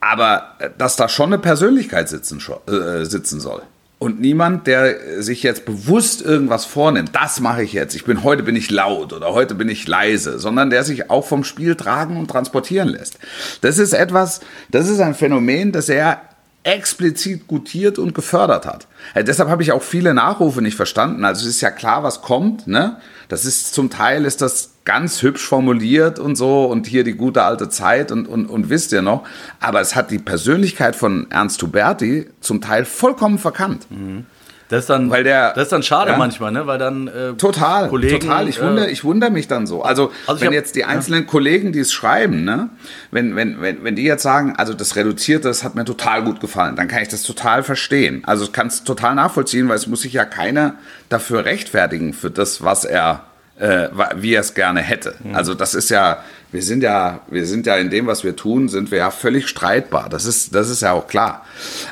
[0.00, 3.62] aber dass da schon eine Persönlichkeit sitzen, äh, sitzen soll.
[3.98, 8.44] Und niemand, der sich jetzt bewusst irgendwas vornimmt, das mache ich jetzt, ich bin heute
[8.44, 12.16] bin ich laut oder heute bin ich leise, sondern der sich auch vom Spiel tragen
[12.16, 13.18] und transportieren lässt.
[13.60, 16.27] Das ist etwas, das ist ein Phänomen, das er
[16.68, 18.86] explizit gutiert und gefördert hat.
[19.14, 21.24] Ja, deshalb habe ich auch viele Nachrufe nicht verstanden.
[21.24, 22.66] Also es ist ja klar, was kommt.
[22.66, 22.98] Ne?
[23.28, 27.42] Das ist zum Teil ist das ganz hübsch formuliert und so und hier die gute
[27.42, 29.24] alte Zeit und, und, und wisst ihr noch.
[29.60, 33.86] Aber es hat die Persönlichkeit von Ernst Huberti zum Teil vollkommen verkannt.
[33.90, 34.26] Mhm.
[34.68, 36.66] Das ist dann, weil der, das ist dann schade ja, manchmal, ne?
[36.66, 38.48] Weil dann äh, total, Kollegen, total.
[38.48, 39.82] Ich wundere, äh, ich wundere mich dann so.
[39.82, 41.26] Also, also wenn hab, jetzt die einzelnen ja.
[41.26, 42.68] Kollegen, die es schreiben, ne,
[43.10, 46.40] wenn, wenn, wenn, wenn die jetzt sagen, also das Reduzierte, das hat mir total gut
[46.40, 48.22] gefallen, dann kann ich das total verstehen.
[48.26, 50.74] Also ich kann es total nachvollziehen, weil es muss sich ja keiner
[51.08, 53.24] dafür rechtfertigen für das, was er
[53.58, 55.14] äh, wie er es gerne hätte.
[55.22, 55.34] Mhm.
[55.34, 58.68] Also das ist ja, wir sind ja, wir sind ja in dem, was wir tun,
[58.68, 60.08] sind wir ja völlig streitbar.
[60.08, 61.44] Das ist, das ist ja auch klar.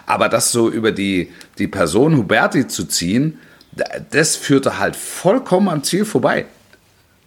[0.07, 3.39] Aber das so über die, die Person Huberti zu ziehen,
[4.11, 6.47] das führte halt vollkommen am Ziel vorbei.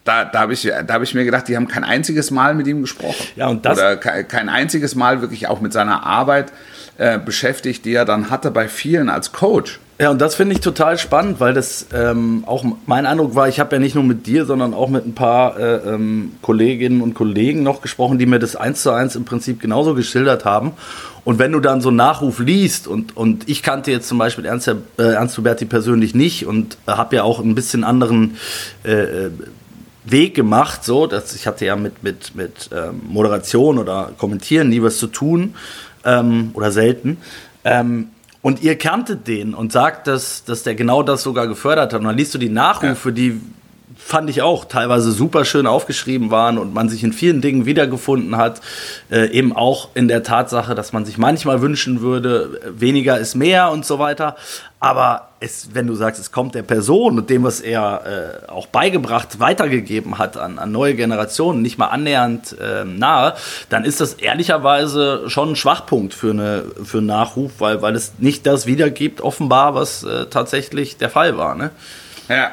[0.04, 2.82] Da, da habe ich, hab ich mir gedacht, die haben kein einziges Mal mit ihm
[2.82, 3.28] gesprochen.
[3.36, 6.52] Ja, und das Oder kein einziges Mal wirklich auch mit seiner Arbeit
[6.98, 9.80] äh, beschäftigt, die er dann hatte bei vielen als Coach.
[10.02, 13.60] Ja, und das finde ich total spannend, weil das ähm, auch mein Eindruck war, ich
[13.60, 17.16] habe ja nicht nur mit dir, sondern auch mit ein paar äh, ähm, Kolleginnen und
[17.16, 20.72] Kollegen noch gesprochen, die mir das eins zu eins im Prinzip genauso geschildert haben.
[21.26, 24.46] Und wenn du dann so einen Nachruf liest und, und ich kannte jetzt zum Beispiel
[24.46, 28.38] Ernst, äh, Ernst Huberti persönlich nicht und habe ja auch ein bisschen anderen
[28.86, 29.32] äh, äh,
[30.06, 34.82] Weg gemacht, so, dass ich hatte ja mit, mit, mit ähm, Moderation oder Kommentieren nie
[34.82, 35.56] was zu tun
[36.06, 37.18] ähm, oder selten.
[37.66, 38.08] Ähm,
[38.42, 42.00] und ihr kanntet den und sagt, dass, dass der genau das sogar gefördert hat.
[42.00, 43.16] Und dann liest du die Nachrufe, ja.
[43.16, 43.42] die
[44.10, 48.38] fand ich auch teilweise super schön aufgeschrieben waren und man sich in vielen Dingen wiedergefunden
[48.38, 48.60] hat.
[49.12, 53.70] Äh, eben auch in der Tatsache, dass man sich manchmal wünschen würde, weniger ist mehr
[53.70, 54.36] und so weiter.
[54.80, 58.66] Aber es, wenn du sagst, es kommt der Person und dem, was er äh, auch
[58.66, 63.36] beigebracht, weitergegeben hat an, an neue Generationen, nicht mal annähernd äh, nahe,
[63.70, 68.14] dann ist das ehrlicherweise schon ein Schwachpunkt für, eine, für einen Nachruf, weil, weil es
[68.18, 71.54] nicht das wiedergibt, offenbar, was äh, tatsächlich der Fall war.
[71.54, 71.70] Ne?
[72.28, 72.52] Ja,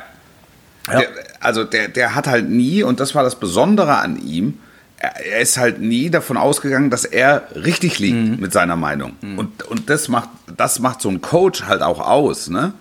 [0.87, 1.01] ja.
[1.01, 1.09] Der,
[1.41, 4.59] also der, der hat halt nie, und das war das Besondere an ihm,
[4.99, 8.41] er ist halt nie davon ausgegangen, dass er richtig liegt mhm.
[8.41, 9.17] mit seiner Meinung.
[9.21, 9.39] Mhm.
[9.39, 12.73] Und, und das, macht, das macht so ein Coach halt auch aus, ne?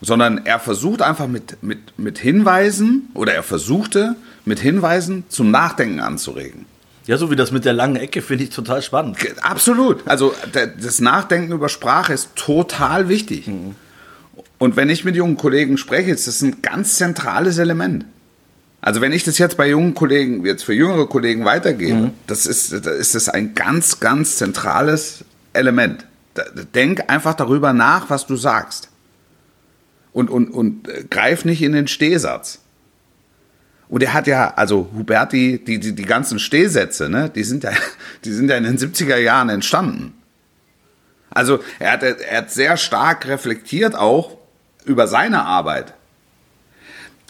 [0.00, 6.00] Sondern er versucht einfach mit, mit, mit Hinweisen, oder er versuchte mit Hinweisen zum Nachdenken
[6.00, 6.66] anzuregen.
[7.06, 9.18] Ja, so wie das mit der langen Ecke finde ich total spannend.
[9.42, 10.06] Absolut.
[10.06, 13.46] Also das Nachdenken über Sprache ist total wichtig.
[13.46, 13.76] Mhm.
[14.62, 18.04] Und wenn ich mit jungen Kollegen spreche, ist das ein ganz zentrales Element.
[18.80, 22.10] Also wenn ich das jetzt bei jungen Kollegen, jetzt für jüngere Kollegen weitergebe, mhm.
[22.28, 26.06] das ist, das ist das ein ganz, ganz zentrales Element.
[26.76, 28.88] Denk einfach darüber nach, was du sagst.
[30.12, 32.60] Und, und, und äh, greif nicht in den Stehsatz.
[33.88, 37.72] Und er hat ja, also Huberti, die, die, die ganzen Stehsätze, ne, die sind ja,
[38.24, 40.14] die sind ja in den 70er Jahren entstanden.
[41.30, 44.38] Also er hat, er hat sehr stark reflektiert auch,
[44.84, 45.94] über seine Arbeit.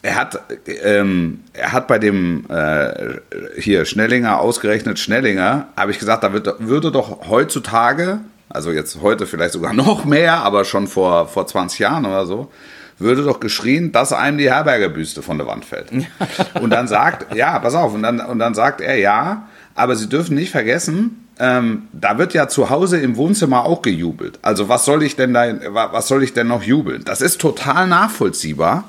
[0.03, 0.41] Er hat,
[0.83, 3.21] ähm, er hat bei dem äh,
[3.61, 9.27] hier Schnellinger ausgerechnet Schnellinger, habe ich gesagt, da wird, würde doch heutzutage, also jetzt heute
[9.27, 12.51] vielleicht sogar noch mehr, aber schon vor, vor 20 Jahren oder so,
[12.99, 15.91] würde doch geschrien, dass einem die Herbergerbüste von der Wand fällt.
[16.61, 20.09] und dann sagt, ja, pass auf, und dann, und dann sagt er, ja, aber Sie
[20.09, 24.38] dürfen nicht vergessen, ähm, da wird ja zu Hause im Wohnzimmer auch gejubelt.
[24.42, 27.02] Also was soll ich denn da, was soll ich denn noch jubeln?
[27.05, 28.85] Das ist total nachvollziehbar.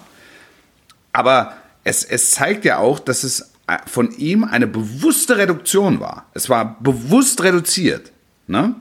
[1.13, 6.27] Aber es, es zeigt ja auch, dass es äh, von ihm eine bewusste Reduktion war.
[6.35, 8.11] Es war bewusst reduziert.
[8.45, 8.75] Ne?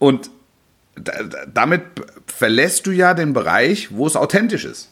[0.00, 0.28] Und
[1.54, 1.82] damit
[2.26, 4.88] verlässt du ja den Bereich, wo es authentisch ist.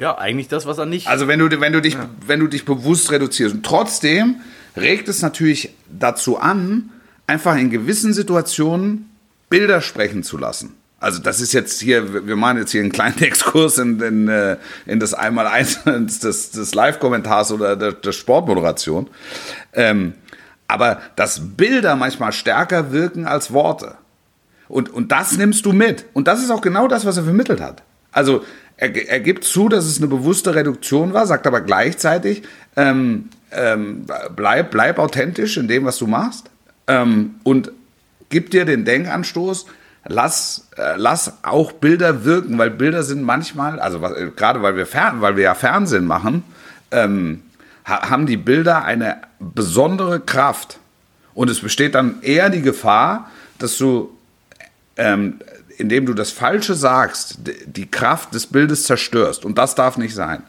[0.00, 1.06] Ja, eigentlich das, was er nicht.
[1.06, 2.08] Also wenn du, wenn du, dich, ja.
[2.26, 3.54] wenn du dich bewusst reduzierst.
[3.54, 4.40] Und trotzdem
[4.76, 6.90] regt es natürlich dazu an,
[7.26, 9.10] einfach in gewissen Situationen
[9.48, 10.74] Bilder sprechen zu lassen.
[10.98, 14.56] Also das ist jetzt hier, wir machen jetzt hier einen kleinen Exkurs in, in, äh,
[14.86, 19.08] in das Einmaleins des, des Live-Kommentars oder der, der Sportmoderation.
[19.72, 20.14] Ähm,
[20.68, 23.94] aber dass Bilder manchmal stärker wirken als Worte.
[24.68, 26.06] Und, und das nimmst du mit.
[26.12, 27.82] Und das ist auch genau das, was er vermittelt hat.
[28.10, 28.42] Also
[28.76, 32.42] er, er gibt zu, dass es eine bewusste Reduktion war, sagt aber gleichzeitig,
[32.74, 36.50] ähm, ähm, bleib, bleib authentisch in dem, was du machst.
[36.86, 37.72] Ähm, und
[38.28, 39.66] gib dir den Denkanstoß,
[40.06, 44.86] lass, äh, lass auch Bilder wirken, weil Bilder sind manchmal, also äh, gerade weil wir,
[44.86, 46.44] fern, weil wir ja Fernsehen machen,
[46.90, 47.42] ähm,
[47.84, 50.78] ha, haben die Bilder eine besondere Kraft.
[51.34, 54.16] Und es besteht dann eher die Gefahr, dass du,
[54.96, 55.40] ähm,
[55.76, 59.44] indem du das Falsche sagst, die Kraft des Bildes zerstörst.
[59.44, 60.42] Und das darf nicht sein.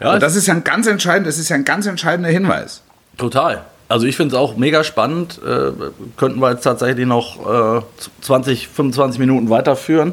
[0.00, 2.82] Ja, Und das ist ja ein ganz entscheidender, das ist ja ein ganz entscheidender Hinweis.
[3.18, 3.64] Total.
[3.88, 5.40] Also ich finde es auch mega spannend.
[5.44, 5.72] Äh,
[6.16, 7.82] könnten wir jetzt tatsächlich noch äh,
[8.20, 10.12] 20, 25 Minuten weiterführen.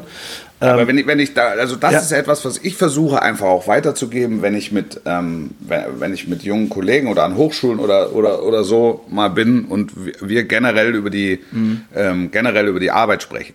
[0.60, 1.98] Aber ähm, wenn ich, wenn ich da, also das ja.
[2.00, 6.26] ist etwas, was ich versuche einfach auch weiterzugeben, wenn ich mit, ähm, wenn, wenn, ich
[6.26, 10.96] mit jungen Kollegen oder an Hochschulen oder, oder, oder so mal bin und wir generell
[10.96, 11.82] über die, mhm.
[11.94, 13.54] ähm, generell über die Arbeit sprechen.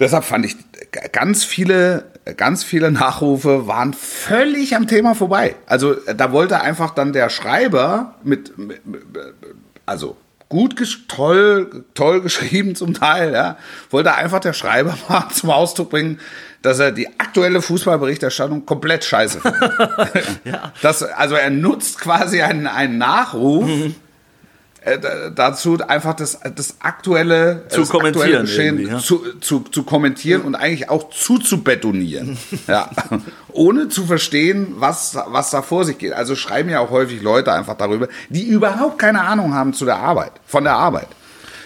[0.00, 0.56] Deshalb fand ich
[1.12, 2.04] ganz viele,
[2.36, 5.56] ganz viele Nachrufe waren völlig am Thema vorbei.
[5.66, 8.80] Also da wollte einfach dann der Schreiber mit, mit
[9.86, 10.16] also
[10.48, 10.76] gut,
[11.08, 13.56] toll, toll geschrieben zum Teil, ja,
[13.90, 16.20] wollte einfach der Schreiber mal zum Ausdruck bringen,
[16.62, 20.40] dass er die aktuelle Fußballberichterstattung komplett scheiße findet.
[20.44, 20.72] ja.
[20.82, 23.66] das, also er nutzt quasi einen, einen Nachruf.
[23.66, 23.94] Mhm
[24.82, 24.98] äh,
[25.34, 28.98] dazu einfach das, das aktuelle, zu das kommentieren Geschehen ja.
[28.98, 32.38] zu, zu, zu kommentieren und eigentlich auch zuzubetonieren.
[32.66, 32.90] ja.
[33.52, 36.12] Ohne zu verstehen, was, was da vor sich geht.
[36.12, 39.96] Also schreiben ja auch häufig Leute einfach darüber, die überhaupt keine Ahnung haben zu der
[39.96, 41.08] Arbeit, von der Arbeit.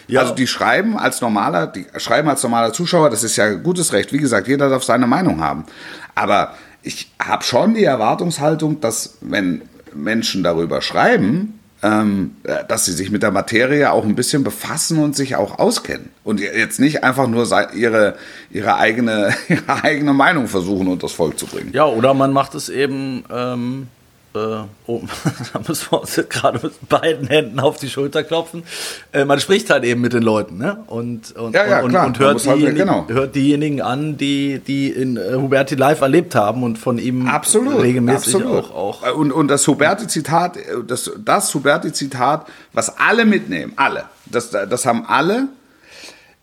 [0.09, 0.20] Ja.
[0.20, 4.12] Also die schreiben als normaler, die schreiben als normaler Zuschauer, das ist ja gutes Recht.
[4.12, 5.64] Wie gesagt, jeder darf seine Meinung haben.
[6.14, 9.62] Aber ich habe schon die Erwartungshaltung, dass wenn
[9.94, 12.36] Menschen darüber schreiben, ähm,
[12.68, 16.10] dass sie sich mit der Materie auch ein bisschen befassen und sich auch auskennen.
[16.22, 18.16] Und jetzt nicht einfach nur ihre,
[18.50, 21.70] ihre, eigene, ihre eigene Meinung versuchen, unters Volk zu bringen.
[21.72, 23.24] Ja, oder man macht es eben.
[23.30, 23.88] Ähm
[24.34, 25.02] äh, oh,
[25.52, 28.64] da müssen wir uns gerade mit beiden Händen auf die Schulter klopfen.
[29.12, 30.82] Äh, man spricht halt eben mit den Leuten ne?
[30.86, 33.06] und, und, ja, ja, und, und hört, halt diejenigen, genau.
[33.08, 37.82] hört diejenigen an, die, die in äh, Huberti live erlebt haben und von ihm absolut,
[37.82, 38.70] regelmäßig absolut.
[38.72, 39.02] auch.
[39.02, 39.16] auch.
[39.16, 45.48] Und, und das Huberti-Zitat, das, das Huberti-Zitat, was alle mitnehmen, alle, das, das haben alle,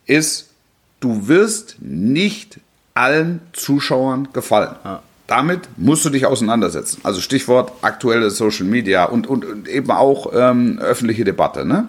[0.06, 0.50] ist,
[1.00, 2.60] du wirst nicht
[2.94, 4.76] allen Zuschauern gefallen.
[4.84, 7.02] Ja damit musst du dich auseinandersetzen.
[7.04, 11.66] Also Stichwort aktuelle Social Media und, und, und eben auch ähm, öffentliche Debatte.
[11.66, 11.88] Ne?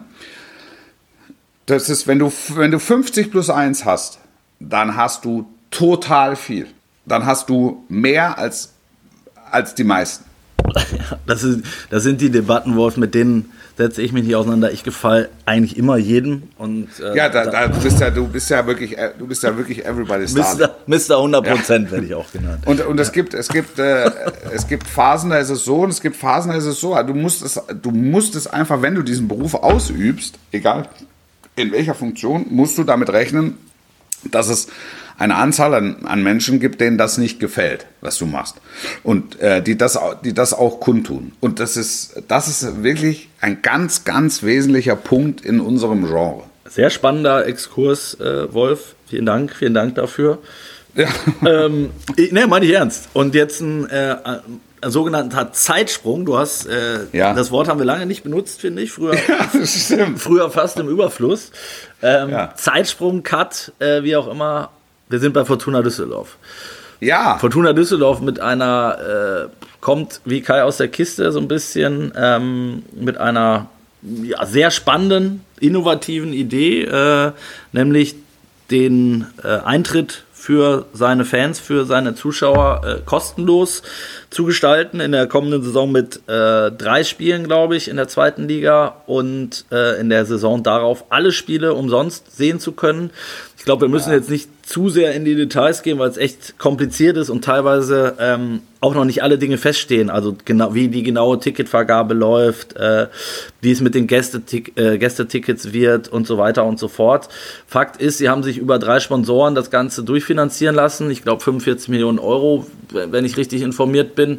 [1.65, 4.19] Das ist, wenn du, wenn du 50 plus 1 hast,
[4.59, 6.67] dann hast du total viel.
[7.07, 8.75] Dann hast du mehr als,
[9.51, 10.25] als die meisten.
[11.27, 14.73] Das, ist, das sind die Debatten, mit denen setze ich mich nicht auseinander.
[14.73, 16.43] Ich gefalle eigentlich immer jedem.
[16.59, 19.43] Und, äh, ja, da, da, du, bist ja, du bist ja wirklich, äh, du bist
[19.43, 20.77] ja wirklich everybody's Star.
[20.87, 21.17] Mr.
[21.17, 21.93] 100 Prozent ja.
[21.93, 22.67] werde ich auch genannt.
[22.67, 24.11] Und, und es gibt, es gibt, äh,
[24.53, 26.95] es gibt Phasen, da ist es so und es gibt Phasen, da ist es so.
[27.03, 30.87] Du musst es, du musst es einfach, wenn du diesen Beruf ausübst, egal
[31.57, 33.57] in welcher Funktion, musst du damit rechnen,
[34.31, 34.69] dass es
[35.21, 38.57] eine Anzahl an, an, Menschen gibt, denen das nicht gefällt, was du machst.
[39.03, 41.33] Und äh, die, das, die das auch kundtun.
[41.41, 46.45] Und das ist, das ist wirklich ein ganz, ganz wesentlicher Punkt in unserem Genre.
[46.65, 48.95] Sehr spannender Exkurs, äh, Wolf.
[49.09, 50.39] Vielen Dank, vielen Dank dafür.
[50.95, 51.09] Ja.
[51.47, 53.11] Ähm, ne, meine ich ernst.
[53.13, 54.17] Und jetzt ein, äh,
[54.81, 56.25] ein sogenannter Zeitsprung.
[56.25, 57.35] Du hast, äh, ja.
[57.35, 58.91] das Wort haben wir lange nicht benutzt, finde ich.
[58.91, 61.51] Früher, ja, früher fast im Überfluss.
[62.03, 62.55] Ähm, ja.
[62.57, 64.71] Zeitsprung, Cut, äh, wie auch immer.
[65.11, 66.37] Wir sind bei Fortuna Düsseldorf.
[67.01, 67.37] Ja.
[67.39, 72.85] Fortuna Düsseldorf mit einer, äh, kommt wie Kai aus der Kiste so ein bisschen, ähm,
[72.93, 73.69] mit einer
[74.03, 77.33] ja, sehr spannenden, innovativen Idee, äh,
[77.73, 78.15] nämlich
[78.71, 83.83] den äh, Eintritt für seine Fans, für seine Zuschauer äh, kostenlos
[84.31, 85.01] zu gestalten.
[85.01, 89.67] In der kommenden Saison mit äh, drei Spielen, glaube ich, in der zweiten Liga und
[89.71, 93.11] äh, in der Saison darauf alle Spiele umsonst sehen zu können.
[93.61, 94.17] Ich glaube, wir müssen ja.
[94.17, 98.15] jetzt nicht zu sehr in die Details gehen, weil es echt kompliziert ist und teilweise
[98.19, 100.09] ähm, auch noch nicht alle Dinge feststehen.
[100.09, 103.09] Also genau wie die genaue Ticketvergabe läuft, äh,
[103.61, 107.29] wie es mit den Gästetik äh, Gästetickets wird und so weiter und so fort.
[107.67, 111.11] Fakt ist, sie haben sich über drei Sponsoren das Ganze durchfinanzieren lassen.
[111.11, 114.39] Ich glaube 45 Millionen Euro, wenn ich richtig informiert bin.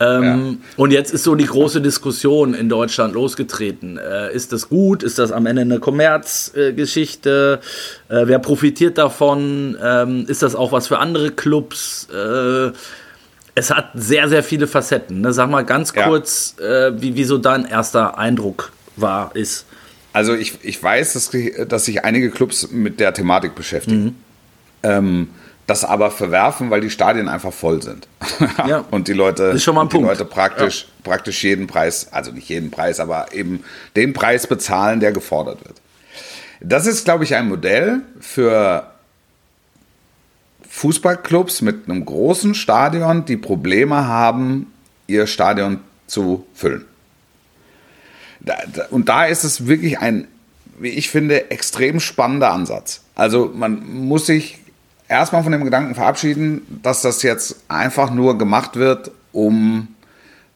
[0.00, 0.68] Ähm, ja.
[0.76, 3.98] Und jetzt ist so die große Diskussion in Deutschland losgetreten.
[3.98, 5.02] Äh, ist das gut?
[5.02, 7.60] Ist das am Ende eine Kommerzgeschichte?
[8.08, 9.76] Äh, wer profitiert davon?
[9.82, 12.08] Ähm, ist das auch was für andere Clubs?
[12.10, 12.70] Äh,
[13.54, 15.20] es hat sehr, sehr viele Facetten.
[15.20, 15.34] Ne?
[15.34, 16.06] Sag mal ganz ja.
[16.06, 19.66] kurz, äh, wie, wie so dein erster Eindruck war, ist.
[20.14, 21.30] Also ich, ich weiß, dass,
[21.68, 24.04] dass sich einige Clubs mit der Thematik beschäftigen.
[24.04, 24.14] Mhm.
[24.82, 25.28] Ähm,
[25.70, 28.08] das aber verwerfen, weil die Stadien einfach voll sind.
[28.66, 28.84] ja.
[28.90, 30.08] Und die Leute, ist schon mal ein die Punkt.
[30.08, 30.88] Leute praktisch, ja.
[31.04, 33.62] praktisch jeden Preis, also nicht jeden Preis, aber eben
[33.94, 35.80] den Preis bezahlen, der gefordert wird.
[36.60, 38.90] Das ist, glaube ich, ein Modell für
[40.68, 44.72] Fußballclubs mit einem großen Stadion, die Probleme haben,
[45.06, 45.78] ihr Stadion
[46.08, 46.84] zu füllen.
[48.90, 50.26] Und da ist es wirklich ein,
[50.80, 53.02] wie ich finde, extrem spannender Ansatz.
[53.14, 54.59] Also man muss sich
[55.10, 59.88] erstmal von dem Gedanken verabschieden, dass das jetzt einfach nur gemacht wird, um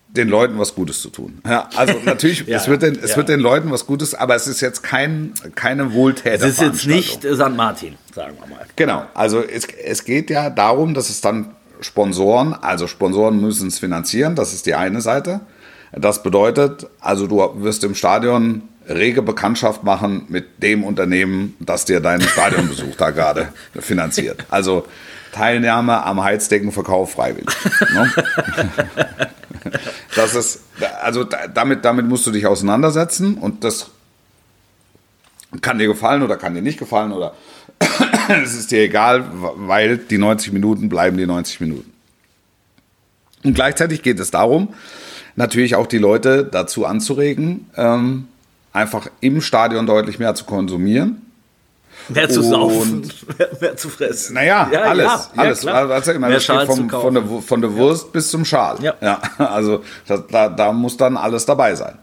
[0.09, 1.41] den Leuten was Gutes zu tun.
[1.45, 3.17] Ja, also natürlich, ja, es, wird den, es ja.
[3.17, 6.47] wird den Leuten was Gutes, aber es ist jetzt kein, keine Wohltäter.
[6.47, 7.57] Es ist jetzt nicht St.
[7.57, 8.65] Martin, sagen wir mal.
[8.77, 13.81] Genau, also es, es geht ja darum, dass es dann Sponsoren, also Sponsoren müssen es
[13.81, 15.41] finanzieren, das ist die eine Seite.
[15.93, 22.01] Das bedeutet, also du wirst im Stadion rege Bekanntschaft machen mit dem Unternehmen, das dir
[22.01, 24.45] deinen Stadionbesuch da gerade finanziert.
[24.51, 24.87] Also
[25.33, 27.55] Teilnahme am Heizdeckenverkauf freiwillig.
[27.93, 28.13] Ne?
[30.15, 30.61] Das ist,
[31.03, 33.91] also damit, damit musst du dich auseinandersetzen und das
[35.61, 37.35] kann dir gefallen oder kann dir nicht gefallen oder
[38.43, 41.93] es ist dir egal, weil die 90 Minuten bleiben die 90 Minuten.
[43.43, 44.75] Und gleichzeitig geht es darum,
[45.37, 48.29] natürlich auch die Leute dazu anzuregen, ähm,
[48.75, 51.23] einfach im Stadion deutlich mehr zu konsumieren.
[52.09, 53.11] Mehr zu saufen,
[53.61, 54.35] mehr, zu fressen.
[54.35, 55.05] Naja, ja, alles.
[55.07, 55.63] Ja, alles.
[55.63, 58.77] Ja, also, immer, das geht vom, von, der, von der Wurst bis zum Schal.
[58.83, 58.95] Ja.
[59.01, 61.97] ja also das, da, da muss dann alles dabei sein.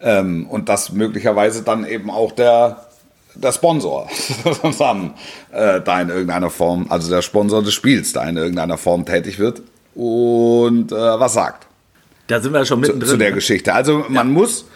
[0.00, 2.86] Ähm, und das möglicherweise dann eben auch der,
[3.34, 4.08] der Sponsor
[4.78, 5.14] dann,
[5.50, 9.38] äh, da in irgendeiner Form, also der Sponsor des Spiels da in irgendeiner Form tätig
[9.38, 9.62] wird
[9.94, 11.66] und äh, was sagt.
[12.28, 13.06] Da sind wir schon mittendrin.
[13.06, 13.34] Zu, zu der ne?
[13.34, 13.74] Geschichte.
[13.74, 14.66] Also man muss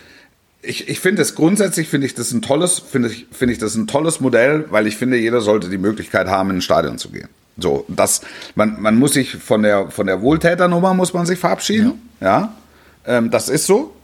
[0.67, 3.75] ich, ich finde es grundsätzlich finde ich das ein tolles finde ich finde ich das
[3.75, 7.11] ein tolles Modell, weil ich finde jeder sollte die Möglichkeit haben in ein Stadion zu
[7.11, 7.29] gehen.
[7.57, 8.21] So, das
[8.55, 12.55] man man muss sich von der von der Wohltäternummer muss man sich verabschieden, ja, ja?
[13.07, 13.96] Ähm, das ist so.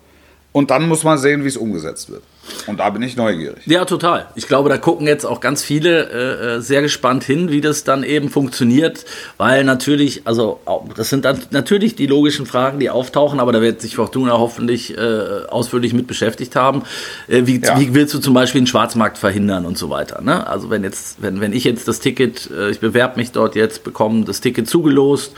[0.53, 2.23] Und dann muss man sehen, wie es umgesetzt wird.
[2.67, 3.67] Und da bin ich neugierig.
[3.67, 4.27] Ja, total.
[4.35, 7.85] Ich glaube, da gucken jetzt auch ganz viele äh, äh, sehr gespannt hin, wie das
[7.85, 9.05] dann eben funktioniert,
[9.39, 10.61] weil natürlich, also
[10.97, 14.97] das sind dann natürlich die logischen Fragen, die auftauchen, aber da wird sich Fortuna hoffentlich
[14.97, 15.01] äh,
[15.49, 16.83] ausführlich mit beschäftigt haben.
[17.29, 17.79] Äh, wie, ja.
[17.79, 20.21] wie, willst du zum Beispiel den Schwarzmarkt verhindern und so weiter?
[20.21, 20.47] Ne?
[20.47, 23.85] Also wenn jetzt, wenn, wenn ich jetzt das Ticket, äh, ich bewerbe mich dort jetzt,
[23.85, 25.33] bekomme das Ticket zugelost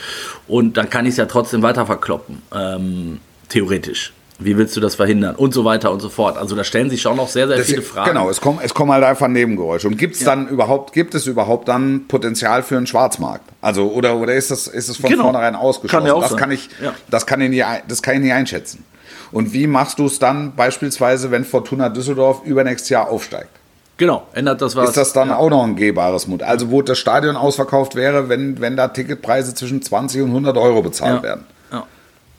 [0.49, 4.13] und dann kann ich es ja trotzdem weiter verkloppen, ähm, theoretisch.
[4.39, 5.37] Wie willst du das verhindern?
[5.37, 6.37] Und so weiter und so fort.
[6.37, 8.11] Also da stellen sich schon noch sehr, sehr das viele Fragen.
[8.11, 9.87] Genau, es kommen, es kommen halt einfach Nebengeräusche.
[9.87, 10.27] Und gibt's ja.
[10.27, 13.49] dann überhaupt, gibt es überhaupt dann Potenzial für einen Schwarzmarkt?
[13.61, 15.25] Also, oder, oder ist das, ist es von genau.
[15.25, 16.07] vornherein ausgeschlossen?
[16.07, 16.39] Kann das sein.
[16.39, 16.93] kann ich, ja.
[17.11, 18.85] das kann ich nie, das kann ich nie einschätzen.
[19.31, 23.51] Und wie machst du es dann beispielsweise, wenn Fortuna Düsseldorf übernächstes Jahr aufsteigt?
[23.97, 24.89] Genau, ändert das was.
[24.89, 25.37] Ist das dann ja.
[25.37, 26.49] auch noch ein gehbares Modell?
[26.49, 30.83] Also, wo das Stadion ausverkauft wäre, wenn, wenn da Ticketpreise zwischen 20 und 100 Euro
[30.83, 31.47] bezahlt werden?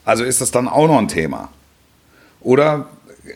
[0.05, 1.49] Also ist das dann auch noch ein Thema?
[2.45, 2.85] Oder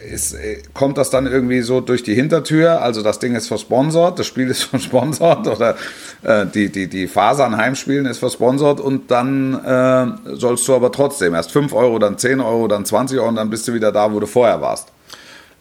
[0.07, 0.37] ist,
[0.75, 2.83] kommt das dann irgendwie so durch die Hintertür?
[2.83, 5.75] Also das Ding ist versponsert, das Spiel ist versponsert oder
[6.21, 10.91] äh, die, die, die Phase an Heimspielen ist versponsert und dann äh, sollst du aber
[10.91, 13.91] trotzdem erst 5 Euro, dann 10 Euro, dann 20 Euro und dann bist du wieder
[13.91, 14.89] da, wo du vorher warst.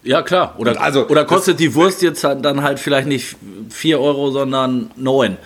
[0.03, 0.55] Ja, klar.
[0.59, 3.35] Oder, also, oder kostet die Wurst jetzt dann halt vielleicht nicht
[3.71, 5.39] 4 Euro, sondern 9.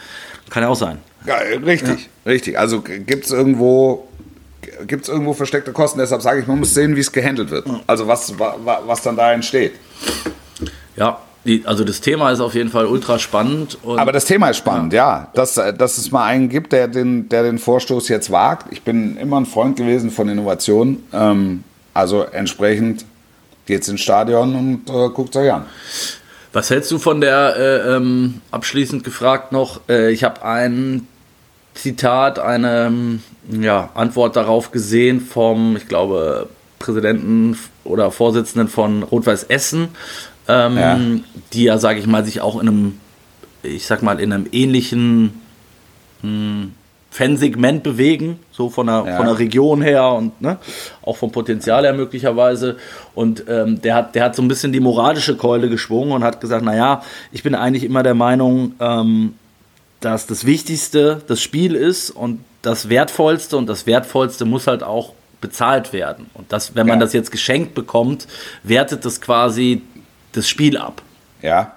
[0.50, 0.98] Kann ja auch sein.
[1.24, 2.30] Ja, richtig, ja.
[2.32, 2.58] richtig.
[2.58, 4.08] Also gibt es irgendwo
[4.86, 5.98] gibt es irgendwo versteckte Kosten.
[5.98, 7.66] Deshalb sage ich, man muss sehen, wie es gehandelt wird.
[7.86, 9.72] Also was, was dann da entsteht.
[10.96, 13.78] Ja, die, also das Thema ist auf jeden Fall ultra spannend.
[13.84, 15.08] Aber das Thema ist spannend, ja.
[15.08, 15.30] ja.
[15.34, 18.72] Dass, dass es mal einen gibt, der den, der den Vorstoß jetzt wagt.
[18.72, 21.02] Ich bin immer ein Freund gewesen von Innovation.
[21.12, 21.64] Ähm,
[21.94, 23.04] also entsprechend
[23.66, 25.66] geht es ins Stadion und äh, guckt euch an.
[26.52, 31.08] Was hältst du von der, äh, ähm, abschließend gefragt noch, äh, ich habe ein
[31.74, 39.44] Zitat, eine ähm, ja, Antwort darauf gesehen vom, ich glaube, Präsidenten oder Vorsitzenden von Rot-Weiß
[39.44, 39.88] Essen,
[40.48, 41.00] ähm, ja.
[41.52, 43.00] die ja, sage ich mal, sich auch in einem
[43.62, 45.40] ich sag mal, in einem ähnlichen
[46.22, 46.72] hm,
[47.10, 49.16] Fansegment bewegen, so von der, Ja.
[49.16, 50.56] von der Region her und ne,
[51.02, 52.76] auch vom Potenzial her möglicherweise.
[53.14, 56.40] Und ähm, der, hat, der hat so ein bisschen die moralische Keule geschwungen und hat
[56.40, 59.34] gesagt, naja, ich bin eigentlich immer der Meinung, ähm,
[60.04, 65.14] dass das Wichtigste das Spiel ist und das Wertvollste und das Wertvollste muss halt auch
[65.40, 66.30] bezahlt werden.
[66.34, 67.06] Und das, wenn man Ja.
[67.06, 68.28] das jetzt geschenkt bekommt,
[68.62, 69.82] wertet das quasi
[70.32, 71.02] das Spiel ab.
[71.40, 71.76] Ja,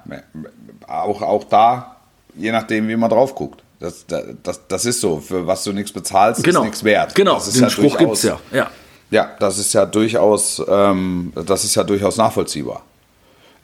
[0.88, 1.95] auch, auch da,
[2.36, 3.61] je nachdem, wie man drauf guckt.
[3.80, 4.05] Das,
[4.43, 5.19] das, das ist so.
[5.19, 7.13] Für was du nichts bezahlst, ist nichts wert.
[7.15, 8.39] Genau, das ist den ja Spruch durchaus- gibt's ja.
[8.51, 8.69] ja.
[9.11, 12.82] Ja, das ist ja durchaus, ähm, das ist ja durchaus nachvollziehbar.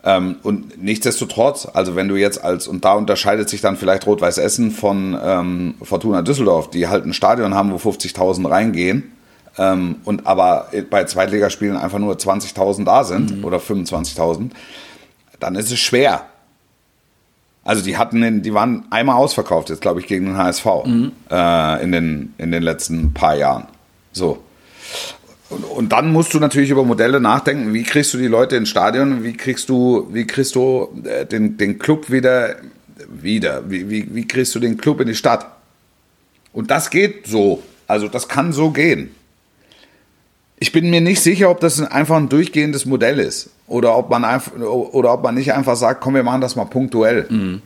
[0.03, 4.39] Ähm, und nichtsdestotrotz, also wenn du jetzt als, und da unterscheidet sich dann vielleicht Rot-Weiß
[4.39, 9.11] Essen von ähm, Fortuna Düsseldorf, die halt ein Stadion haben, wo 50.000 reingehen,
[9.57, 14.51] ähm, und aber bei Zweitligaspielen einfach nur 20.000 da sind oder 25.000,
[15.39, 16.25] dann ist es schwer.
[17.63, 20.65] Also die hatten, den, die waren einmal ausverkauft jetzt, glaube ich, gegen den HSV
[21.29, 23.67] äh, in, den, in den letzten paar Jahren.
[24.13, 24.41] So.
[25.51, 27.73] Und, und dann musst du natürlich über Modelle nachdenken.
[27.73, 29.23] Wie kriegst du die Leute ins Stadion?
[29.23, 32.55] Wie kriegst du, wie kriegst du äh, den, den Club wieder,
[33.09, 33.69] wieder?
[33.69, 35.45] Wie, wie, wie kriegst du den Club in die Stadt?
[36.53, 37.61] Und das geht so.
[37.87, 39.11] Also das kann so gehen.
[40.59, 43.49] Ich bin mir nicht sicher, ob das einfach ein durchgehendes Modell ist.
[43.67, 46.65] Oder ob man einfach, oder ob man nicht einfach sagt, komm, wir machen das mal
[46.65, 47.59] punktuell.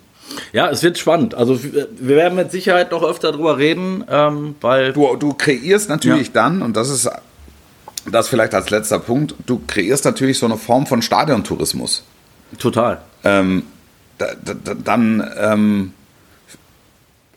[0.54, 1.36] Ja, es wird spannend.
[1.36, 5.90] Also wir wir werden mit Sicherheit noch öfter drüber reden, ähm, weil Du, du kreierst
[5.90, 6.34] natürlich Ja.
[6.34, 7.10] dann, und das ist
[8.12, 12.04] das vielleicht als letzter Punkt, du kreierst natürlich so eine Form von Stadiontourismus.
[12.60, 13.02] total.
[13.24, 13.64] Ähm,
[14.18, 15.94] da, da, da, dann ähm,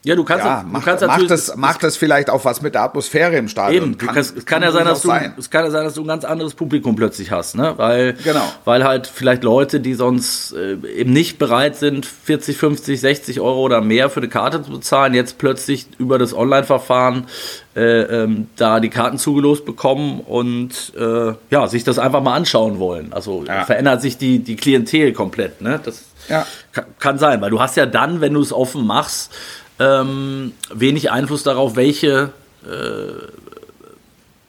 [0.09, 2.63] Ja, du kannst, ja, du macht, kannst macht, natürlich das, macht das vielleicht auch was
[2.63, 3.83] mit der Atmosphäre im Stadion.
[3.91, 5.35] Eben, du kannst, es kann ja sein, dass du, sein.
[5.37, 7.75] es kann ja sein, dass du ein ganz anderes Publikum plötzlich hast, ne?
[7.77, 8.41] Weil, Genau.
[8.65, 13.61] weil halt vielleicht Leute, die sonst äh, eben nicht bereit sind, 40, 50, 60 Euro
[13.61, 17.27] oder mehr für eine Karte zu bezahlen, jetzt plötzlich über das Online-Verfahren
[17.77, 22.79] äh, ähm, da die Karten zugelost bekommen und äh, ja, sich das einfach mal anschauen
[22.79, 23.13] wollen.
[23.13, 23.65] Also Ja.
[23.65, 25.79] verändert sich die, die Klientel komplett, ne?
[25.85, 26.47] Das Ja.
[26.73, 29.33] kann, kann sein, weil du hast ja dann, wenn du es offen machst,
[29.79, 32.33] ähm, wenig Einfluss darauf, welche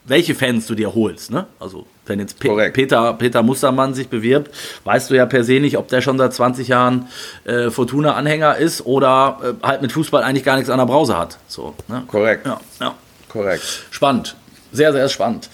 [0.09, 1.31] welche Fans du dir holst.
[1.31, 1.45] Ne?
[1.59, 2.71] Also wenn jetzt Pe.
[2.71, 4.51] Peter, Peter Mustermann sich bewirbt,
[4.83, 7.07] weißt du ja per se nicht, ob der schon seit 20 Jahren
[7.45, 11.37] äh, Fortuna-Anhänger ist oder äh, halt mit Fußball eigentlich gar nichts an der Brause hat.
[11.47, 12.03] So, ne?
[12.07, 12.45] Korrekt.
[12.45, 12.95] Ja, ja.
[13.29, 13.63] Korrekt.
[13.91, 14.35] Spannend.
[14.71, 15.49] Sehr, sehr spannend.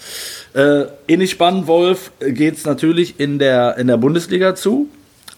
[0.54, 4.88] Äh, ähnlich spannend, Wolf, geht es natürlich in der, in der Bundesliga zu.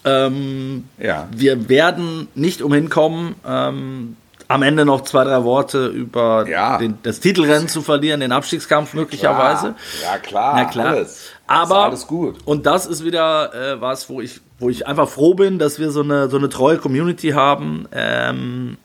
[0.05, 1.27] Ähm, Ja.
[1.35, 4.15] Wir werden nicht umhin kommen, ähm,
[4.49, 6.77] am Ende noch zwei, drei Worte über Ja.
[6.79, 9.75] den, das Titelrennen zu verlieren, den Abstiegskampf möglicherweise.
[10.03, 10.53] Ja, klar.
[10.55, 10.87] Na klar.
[10.87, 11.29] Alles.
[11.45, 12.37] Aber alles gut.
[12.45, 15.91] Und das ist wieder äh, was, wo ich, wo ich einfach froh bin, dass wir
[15.91, 18.77] so eine, so eine treue Community haben ähm,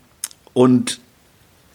[0.52, 1.00] und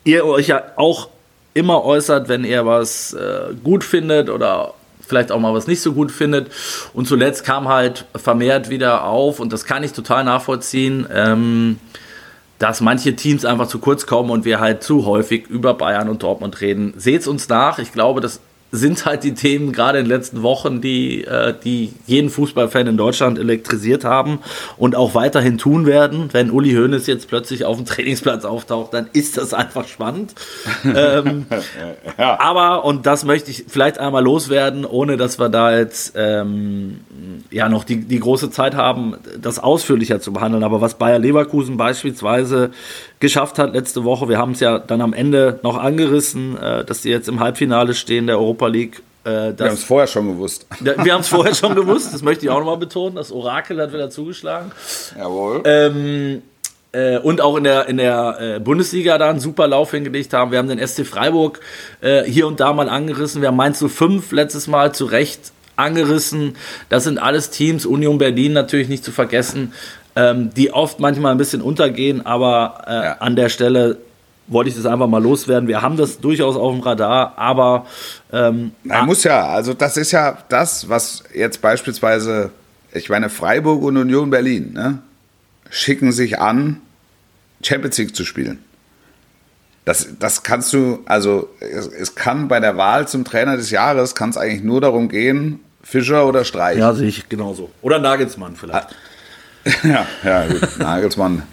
[0.04, 1.10] ihr euch ja auch
[1.56, 5.94] immer äußert, wenn ihr was äh, gut findet oder vielleicht auch mal was nicht so
[5.94, 6.52] gut findet.
[6.94, 11.80] Und zuletzt kam halt vermehrt wieder auf, und das kann ich total nachvollziehen, ähm,
[12.60, 16.22] dass manche Teams einfach zu kurz kommen und wir halt zu häufig über Bayern und
[16.22, 16.94] Dortmund reden.
[16.98, 17.80] Seht's uns nach.
[17.80, 18.42] Ich glaube, das
[18.72, 22.98] sind halt die Themen gerade in den letzten Wochen, die, äh, die jeden Fußballfan in
[22.98, 24.40] Deutschland elektrisiert haben
[24.78, 26.30] und auch weiterhin tun werden.
[26.32, 30.36] Wenn Uli Hoeneß jetzt plötzlich auf dem Trainingsplatz auftaucht, dann ist das einfach spannend.
[30.84, 31.46] ähm,
[32.18, 32.40] Ja.
[32.40, 37.00] aber, und das möchte ich vielleicht einmal loswerden, ohne dass wir da jetzt ähm,
[37.50, 40.64] ja noch die, die große Zeit haben, das ausführlicher zu behandeln.
[40.64, 42.72] Aber was Bayer Leverkusen beispielsweise
[43.20, 47.02] geschafft hat letzte Woche, wir haben es ja dann am Ende noch angerissen, äh, dass
[47.02, 49.02] die jetzt im Halbfinale stehen der Europa League.
[49.26, 50.66] Äh, Wir haben es vorher schon gewusst.
[50.80, 53.16] Wir haben es vorher schon gewusst, das möchte ich auch nochmal betonen.
[53.16, 54.72] Das Orakel hat wieder zugeschlagen.
[55.18, 55.62] Jawohl.
[55.66, 56.42] Ähm,
[56.92, 60.52] äh, und auch in der, in der äh, Bundesliga da einen super Lauf hingelegt haben.
[60.52, 61.60] Wir haben den SC Freiburg
[62.02, 63.42] äh, hier und da mal angerissen.
[63.42, 66.56] Wir haben Mainz 05 letztes Mal zu Recht angerissen.
[66.90, 69.74] Das sind alles Teams, Union Berlin natürlich nicht zu vergessen,
[70.20, 73.12] ähm, die oft manchmal ein bisschen untergehen, aber äh, Ja.
[73.20, 73.98] an der Stelle
[74.48, 75.68] wollte ich das einfach mal loswerden.
[75.68, 77.86] Wir haben das durchaus auf dem Radar, aber
[78.34, 79.46] ähm, Na, muss ja.
[79.48, 82.50] Also das ist ja das, was jetzt beispielsweise,
[82.92, 84.98] ich meine, Freiburg und Union Berlin, ne,
[85.70, 86.82] schicken sich an,
[87.64, 88.58] Champions League zu spielen.
[89.86, 94.16] Das, das kannst du, also es, es kann bei der Wahl zum Trainer des Jahres,
[94.16, 96.78] kann es eigentlich nur darum gehen, Fischer oder Streich.
[96.78, 97.70] ja, sehe ich genauso.
[97.82, 98.90] Oder Nagelsmann vielleicht.
[99.84, 100.80] Ja, ja, gut.
[100.80, 101.44] Nagelsmann,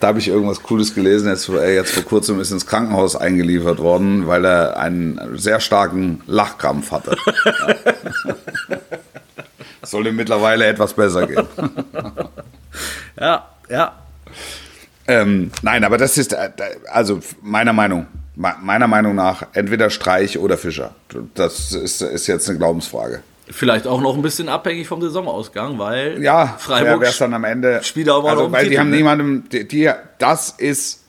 [0.00, 1.28] da habe ich irgendwas Cooles gelesen.
[1.28, 6.22] Jetzt, äh, jetzt vor kurzem ist ins Krankenhaus eingeliefert worden, weil er einen sehr starken
[6.26, 7.16] Lachkrampf hatte.
[7.44, 8.76] Ja.
[9.84, 11.46] Soll ihm mittlerweile etwas besser gehen.
[13.18, 13.92] Ja, ja.
[15.06, 16.50] Ähm, nein, aber das ist, äh,
[16.90, 20.94] also meiner Meinung, meiner Meinung nach, entweder Streich oder Fischer.
[21.34, 23.22] Das ist, ist jetzt eine Glaubensfrage.
[23.52, 27.44] Vielleicht auch noch ein bisschen abhängig vom Saisonausgang, weil ja, Freiburg wäre es dann am
[27.44, 27.80] Ende.
[27.82, 28.96] spielt auch also, noch weil die Titel, haben ne?
[28.96, 31.00] niemandem, die, die, das ist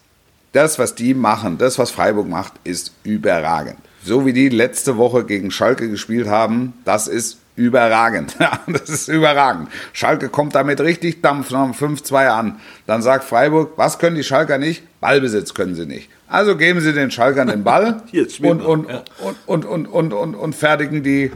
[0.51, 3.77] das, was die machen, das, was Freiburg macht, ist überragend.
[4.03, 8.35] So wie die letzte Woche gegen Schalke gespielt haben, das ist überragend.
[8.39, 9.69] Ja, das ist überragend.
[9.93, 12.59] Schalke kommt damit richtig Dampf nach dem 5-2 an.
[12.87, 14.83] Dann sagt Freiburg, was können die Schalker nicht?
[14.99, 16.09] Ballbesitz können sie nicht.
[16.27, 18.01] Also geben sie den Schalkern den Ball
[18.41, 19.03] und, und, Ja.
[19.45, 21.31] und, und, und, und, und fertigen die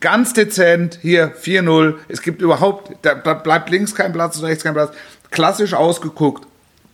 [0.00, 1.94] ganz dezent hier 4-0.
[2.08, 4.92] Es gibt überhaupt, da bleibt links kein Platz und rechts kein Platz.
[5.30, 6.46] Klassisch ausgeguckt,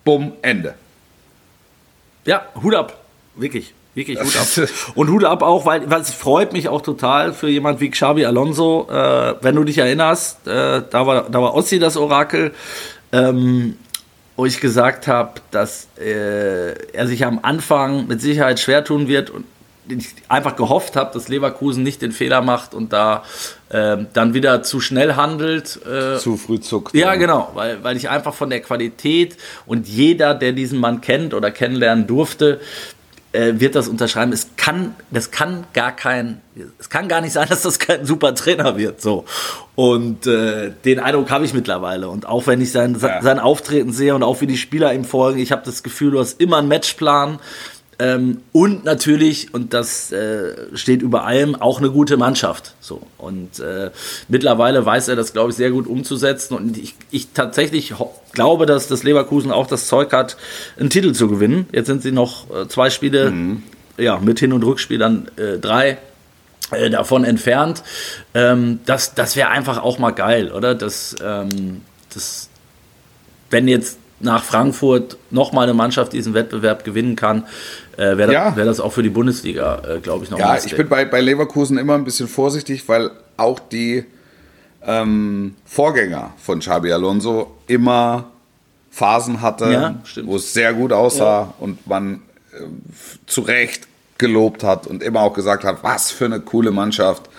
[0.05, 0.75] bumm, Ende.
[2.25, 3.05] Ja, Hut ab.
[3.35, 3.75] Wirklich.
[3.95, 4.69] Wirklich Hut ab.
[4.95, 8.25] Und Hut ab auch, weil, weil es freut mich auch total für jemand wie Xabi
[8.25, 8.87] Alonso.
[8.91, 12.53] Äh, wenn du dich erinnerst, äh, da, war, da war Ossi das Orakel,
[13.13, 13.77] ähm,
[14.37, 19.29] wo ich gesagt habe, dass äh, er sich am Anfang mit Sicherheit schwer tun wird
[19.31, 19.45] und
[20.29, 23.23] einfach gehofft habe, dass Leverkusen nicht den Fehler macht und da
[23.73, 25.79] ähm, dann wieder zu schnell handelt.
[25.87, 26.95] Äh, Zu früh zuckt.
[26.95, 29.37] ja, genau, weil, weil ich einfach von der Qualität
[29.67, 32.61] und jeder, der diesen Mann kennt oder kennenlernen durfte,
[33.33, 34.33] äh, wird das unterschreiben.
[34.33, 36.41] Es kann, das kann gar kein,
[36.81, 39.01] es kann gar nicht sein, dass das kein super Trainer wird.
[39.01, 39.25] So.
[39.77, 42.09] Und äh, den Eindruck habe ich mittlerweile.
[42.09, 43.23] Und auch wenn ich sein, Ja.
[43.23, 46.19] sein Auftreten sehe und auch wie die Spieler ihm folgen, ich habe das Gefühl, du
[46.19, 47.39] hast immer einen Matchplan.
[48.01, 52.75] Ähm, und natürlich, und das äh, steht über allem, auch eine gute Mannschaft.
[52.81, 53.03] So.
[53.19, 53.91] Und äh,
[54.29, 56.55] mittlerweile weiß er das, glaube ich, sehr gut umzusetzen.
[56.55, 57.93] Und ich, ich tatsächlich
[58.33, 60.39] glaube, dass das Leverkusen auch das Zeug hat,
[60.79, 61.67] einen Titel zu gewinnen.
[61.73, 63.33] Jetzt sind sie noch äh, zwei Spiele,
[63.99, 65.99] ja, mit Hin- und Rückspiel dann äh, drei
[66.71, 67.83] äh, davon entfernt.
[68.33, 70.75] Ähm, das das wäre einfach auch mal geil, oder?
[70.75, 71.83] Das, ähm,
[72.15, 72.49] das,
[73.51, 77.47] wenn jetzt nach Frankfurt nochmal eine Mannschaft diesen Wettbewerb gewinnen kann,
[78.01, 78.57] äh, wäre das, Ja.
[78.57, 81.21] wär das auch für die Bundesliga, äh, glaube ich, noch Ja, ich bin bei, bei
[81.21, 84.05] Leverkusen immer ein bisschen vorsichtig, weil auch die
[84.87, 88.25] ähm, Vorgänger von Xabi Alonso immer
[88.91, 89.95] Phasen hatte, Ja,
[90.25, 92.23] wo es sehr gut aussah und man
[92.53, 92.65] äh,
[93.27, 93.87] zu Recht
[94.19, 97.30] gelobt hat und immer auch gesagt hat, was für eine coole Mannschaft.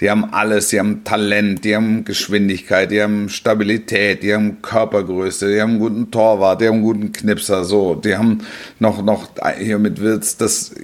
[0.00, 5.52] Die haben alles, die haben Talent, die haben Geschwindigkeit, die haben Stabilität, die haben Körpergröße,
[5.52, 7.94] die haben einen guten Torwart, die haben einen guten Knipser, so.
[7.94, 8.40] Die haben
[8.78, 9.28] noch, noch
[9.58, 10.74] hier mit Wirtz das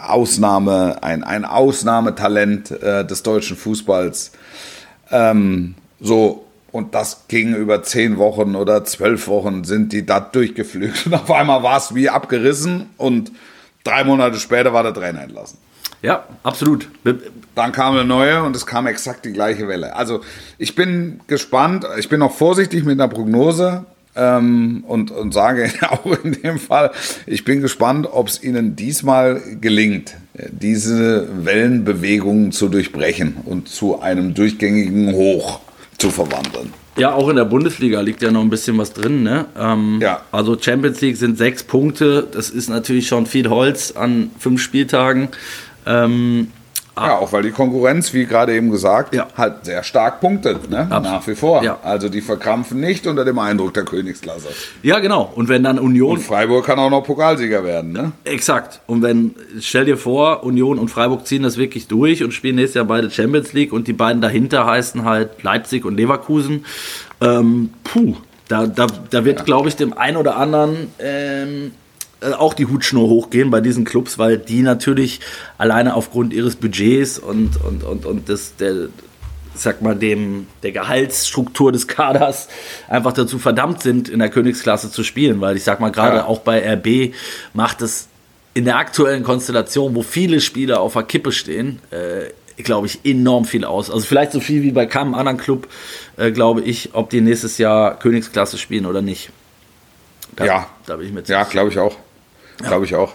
[0.00, 4.30] Ausnahme, ein, ein Ausnahmetalent äh, des deutschen Fußballs.
[5.10, 11.06] Ähm, so, und das ging über zehn Wochen oder zwölf Wochen sind die da durchgeflügt.
[11.06, 13.30] Und auf einmal war es wie abgerissen und
[13.84, 15.58] drei Monate später war der Trainer entlassen.
[16.02, 16.88] Ja, absolut.
[17.54, 19.94] Dann kam eine neue und es kam exakt die gleiche Welle.
[19.94, 20.20] Also
[20.58, 23.84] ich bin gespannt, ich bin auch vorsichtig mit einer Prognose
[24.16, 26.90] ähm, und, und sage auch in dem Fall,
[27.26, 34.34] ich bin gespannt, ob es ihnen diesmal gelingt, diese Wellenbewegungen zu durchbrechen und zu einem
[34.34, 35.60] durchgängigen Hoch
[35.98, 36.72] zu verwandeln.
[36.98, 39.22] Ja, auch in der Bundesliga liegt ja noch ein bisschen was drin.
[39.22, 39.46] Ne?
[39.58, 40.20] Ähm, Ja.
[40.30, 42.26] Also Champions League sind sechs Punkte.
[42.30, 45.28] Das ist natürlich schon viel Holz an fünf Spieltagen.
[45.86, 46.48] Ähm,
[46.94, 49.26] Ja, auch weil die Konkurrenz, wie gerade eben gesagt, Ja.
[49.34, 50.80] halt sehr stark punktet, ne?
[50.80, 51.02] Absolut.
[51.04, 51.64] nach wie vor.
[51.64, 51.78] Ja.
[51.82, 54.48] Also die verkrampfen nicht unter dem Eindruck der Königsklasse.
[54.82, 55.32] ja, genau.
[55.34, 57.92] Und wenn dann Union Und Freiburg kann auch noch Pokalsieger werden.
[57.92, 58.12] Ne?
[58.24, 58.82] Exakt.
[58.86, 62.74] Und wenn, stell dir vor, Union und Freiburg ziehen das wirklich durch und spielen nächstes
[62.74, 66.66] Jahr beide Champions League und die beiden dahinter heißen halt Leipzig und Leverkusen.
[67.22, 68.16] Ähm, puh,
[68.48, 71.70] da, da, da wird, glaube ich, dem einen oder anderen ähm, äh,
[72.38, 75.20] auch die Hutschnur hochgehen bei diesen Clubs, weil die natürlich
[75.58, 78.88] alleine aufgrund ihres Budgets und, und, und, und des, der,
[79.54, 82.48] sag mal, dem, der Gehaltsstruktur des Kaders
[82.88, 85.40] einfach dazu verdammt sind, in der Königsklasse zu spielen.
[85.40, 86.26] Weil ich sag mal, gerade Ja.
[86.26, 87.14] auch bei RB
[87.54, 88.08] macht es
[88.54, 92.30] in der aktuellen Konstellation, wo viele Spieler auf der Kippe stehen, äh,
[92.62, 93.90] glaube ich, enorm viel aus.
[93.90, 95.68] Also vielleicht so viel wie bei keinem anderen Club,
[96.18, 99.30] äh, glaube ich, ob die nächstes Jahr Königsklasse spielen oder nicht.
[100.36, 100.66] Da, Ja.
[100.86, 101.28] Da bin ich mit.
[101.28, 101.96] Ja, glaube ich auch.
[102.62, 103.12] Glaube ich auch.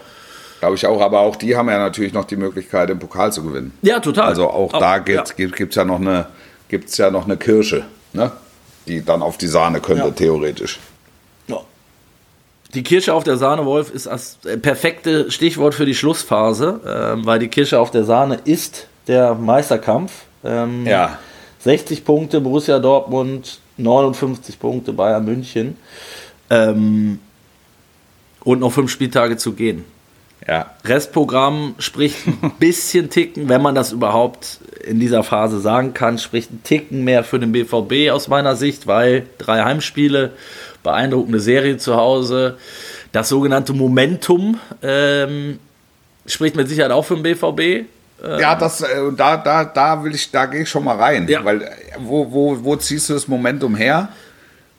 [0.60, 1.02] Glaube ich auch.
[1.02, 3.74] Aber auch die haben ja natürlich noch die Möglichkeit, den Pokal zu gewinnen.
[3.82, 4.26] Ja, total.
[4.28, 6.28] Also auch Oh, da gibt es gibt, ja noch eine
[6.70, 8.32] gibt's ja noch eine Kirsche, ne?
[8.88, 10.12] die dann auf die Sahne könnte, Ja.
[10.12, 10.80] theoretisch.
[11.48, 11.62] Ja.
[12.74, 17.26] Die Kirsche auf der Sahne, Wolf, ist das äh, perfekte Stichwort für die Schlussphase, ähm,
[17.26, 20.12] weil die Kirsche auf der Sahne ist der Meisterkampf.
[20.44, 21.18] Ähm, Ja.
[21.60, 25.78] 60 Punkte Borussia Dortmund, 59 Punkte Bayern München
[26.50, 27.20] ähm,
[28.48, 29.84] und noch fünf Spieltage zu gehen.
[30.48, 30.72] Ja.
[30.86, 36.54] Restprogramm spricht ein bisschen Ticken, wenn man das überhaupt in dieser Phase sagen kann, spricht
[36.54, 40.32] ein Ticken mehr für den BVB aus meiner Sicht, weil drei Heimspiele,
[40.82, 42.58] beeindruckende Serie zu Hause,
[43.12, 45.60] das sogenannte Momentum ähm,
[46.26, 47.86] spricht mit Sicherheit auch für den BVB.
[48.40, 51.28] Ja, das, äh, da, da, da will ich, da gehe ich schon mal rein.
[51.28, 51.44] Ja.
[51.44, 51.70] Weil äh,
[52.00, 54.08] wo, wo, wo ziehst du das Momentum her?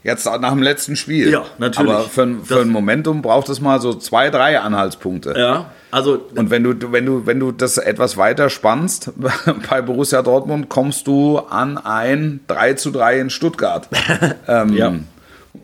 [0.08, 1.30] Jetzt nach dem letzten Spiel.
[1.30, 1.90] Ja, natürlich.
[1.92, 5.34] Aber für, ein- für Das- ein Momentum braucht es mal so zwei, drei Anhaltspunkte.
[5.36, 9.12] Ja, also Und wenn du, wenn du, wenn du das etwas weiter spannst,
[9.70, 13.88] bei Borussia Dortmund kommst du an ein 3 zu 3 in Stuttgart.
[14.48, 14.94] ähm, Ja.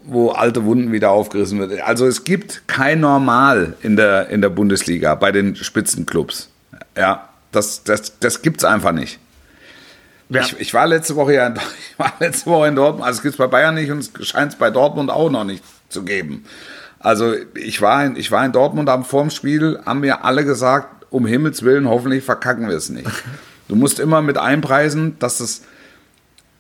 [0.07, 1.81] Wo alte Wunden wieder aufgerissen wird.
[1.83, 6.49] Also es gibt kein Normal in der, in der Bundesliga bei den Spitzenclubs.
[6.97, 9.19] Ja, das, das, das gibt's einfach nicht.
[10.29, 11.55] Ja, Ich, ich war letzte Woche ja in,
[11.93, 14.27] ich war letzte Woche in Dortmund, also es gibt es bei Bayern nicht und es
[14.27, 16.45] scheint es bei Dortmund auch noch nicht zu geben.
[16.99, 21.07] Also ich war in, ich war in Dortmund am vorm Spiel, haben mir alle gesagt,
[21.11, 23.09] um Himmels Willen, hoffentlich verkacken wir es nicht.
[23.67, 25.63] Du musst immer mit einpreisen, dass es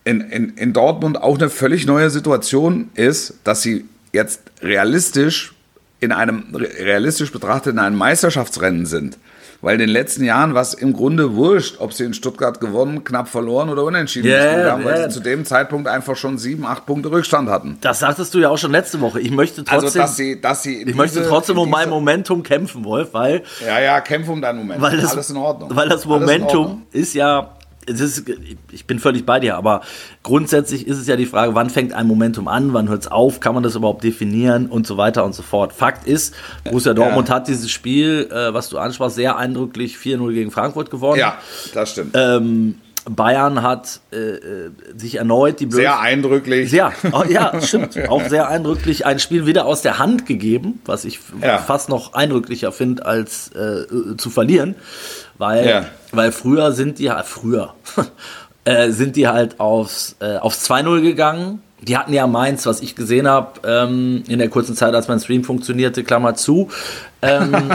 [0.04, 5.54] in, in, in Dortmund auch eine völlig neue Situation ist, dass sie jetzt realistisch
[6.00, 9.18] in einem realistisch betrachtet in einem Meisterschaftsrennen sind.
[9.60, 13.02] Weil in den letzten Jahren war es im Grunde wurscht, ob sie in Stuttgart gewonnen,
[13.02, 16.84] knapp verloren oder unentschieden gespielt haben, weil sie zu dem Zeitpunkt einfach schon sieben, acht
[16.84, 17.78] Punkte Rückstand hatten.
[17.80, 19.20] das sagtest du ja auch schon letzte Woche.
[19.22, 21.88] Ich möchte trotzdem, Also dass sie, dass sie ich möchte diese- trotzdem in um mein
[21.88, 24.82] Momentum kämpfen, Wolf, weil Ja, ja, kämpf um deinen Moment.
[24.82, 25.70] weil das, Alles in Ordnung.
[25.74, 27.54] Weil das Momentum ist ja,
[27.86, 28.24] ist,
[28.72, 29.82] ich bin völlig bei dir, aber
[30.22, 33.40] grundsätzlich ist es ja die Frage, wann fängt ein Momentum an, wann hört es auf,
[33.40, 35.72] kann man das überhaupt definieren und so weiter und so fort.
[35.72, 40.50] Fakt ist, Borussia Dortmund hat dieses Spiel, äh, was du ansprachst, sehr eindrücklich 4-0 gegen
[40.50, 41.18] Frankfurt gewonnen.
[41.20, 41.38] Ja,
[41.74, 42.12] das stimmt.
[42.14, 42.76] Ähm,
[43.08, 46.72] Bayern hat äh, äh, sich erneut die Sehr eindrücklich.
[46.72, 47.98] ja, oh, ja, stimmt.
[48.08, 51.58] Auch sehr eindrücklich ein Spiel wieder aus der Hand gegeben, was ich Ja.
[51.58, 54.74] fast noch eindrücklicher finde, als äh, äh, zu verlieren.
[55.38, 55.84] Weil, Ja.
[56.12, 57.74] weil früher sind die halt, früher,
[58.64, 61.62] äh, sind die halt aufs, äh, aufs 2-0 gegangen.
[61.82, 65.20] Die hatten ja Mainz, was ich gesehen habe, ähm, in der kurzen Zeit, als mein
[65.20, 66.70] Stream funktionierte, Klammer zu,
[67.20, 67.52] ähm,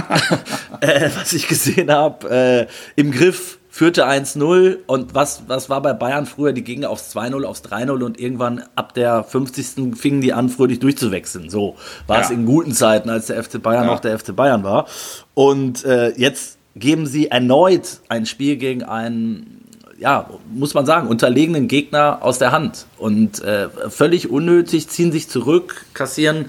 [0.82, 5.94] äh, was ich gesehen habe, äh, im Griff führte 1-0 und was, was war bei
[5.94, 6.54] Bayern früher?
[6.54, 9.96] Die gingen aufs 2-0, aufs 3-0 und irgendwann ab der 50.
[9.96, 11.50] fingen die an, fröhlich durchzuwechseln.
[11.50, 11.76] So
[12.08, 12.36] war es Ja.
[12.36, 13.92] in guten Zeiten, als der FC Bayern Ja.
[13.92, 14.88] noch der FC Bayern war.
[15.36, 19.62] Und äh, jetzt geben sie erneut ein Spiel gegen einen,
[20.00, 22.86] ja, muss man sagen, unterlegenen Gegner aus der Hand.
[22.98, 26.46] Und äh, völlig unnötig, ziehen sich zurück, kassieren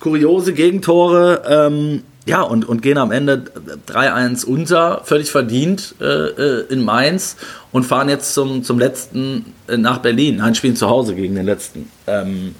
[0.00, 1.42] kuriose Gegentore.
[1.48, 3.44] Ähm, ja, und, und gehen am Ende
[3.86, 7.36] 3-1 unter, völlig verdient äh, äh, in Mainz
[7.70, 10.40] und fahren jetzt zum, zum letzten äh, nach Berlin.
[10.40, 11.90] Ein Spiel zu Hause gegen den letzten.
[12.06, 12.54] Ähm,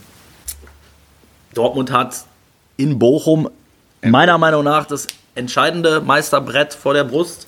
[1.55, 2.25] Dortmund hat
[2.77, 3.49] in Bochum
[4.03, 7.47] meiner Meinung nach das entscheidende Meisterbrett vor der Brust.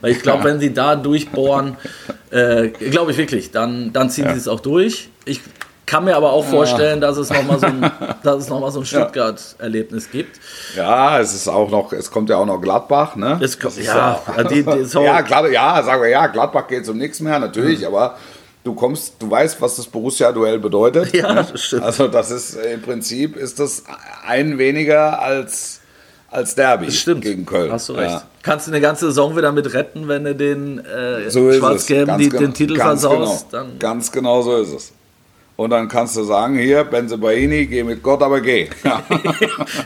[0.00, 1.76] Weil ich glaube, wenn sie da durchbohren,
[2.30, 5.08] äh, glaube ich wirklich, dann, dann ziehen sie es auch durch.
[5.24, 5.40] Ich
[5.86, 7.90] kann mir aber auch vorstellen, dass es nochmal so ein,
[8.22, 10.38] dass es noch mal so ein Stuttgart-Erlebnis gibt.
[10.76, 13.38] Ja, es ist auch noch, es kommt ja auch noch Gladbach, ne?
[13.42, 17.20] Es ja, ja, die- die- ja, Glad, ja, sagen wir ja, Gladbach geht um nichts
[17.20, 18.16] mehr, natürlich, aber
[18.64, 21.14] du kommst, du weißt, was das Borussia-Duell bedeutet.
[21.14, 21.46] Ja, ne?
[21.50, 21.84] das stimmt.
[21.84, 23.84] Also das ist im Prinzip ist das
[24.26, 25.77] ein weniger als
[26.30, 27.22] als Derby Das stimmt.
[27.22, 27.72] gegen Köln.
[27.72, 28.10] Hast du recht.
[28.10, 28.22] Ja.
[28.42, 31.50] Kannst du eine ganze Saison wieder mit retten, wenn du den äh, So.
[31.52, 33.50] Schwarz-Gelben die- genau- den Titel versaust.
[33.50, 33.62] Genau.
[33.64, 34.92] Dann Ganz genau so ist es.
[35.56, 38.68] Und dann kannst du sagen, hier, Benzebaini, geh mit Gott, aber geh.
[38.84, 39.02] Ja.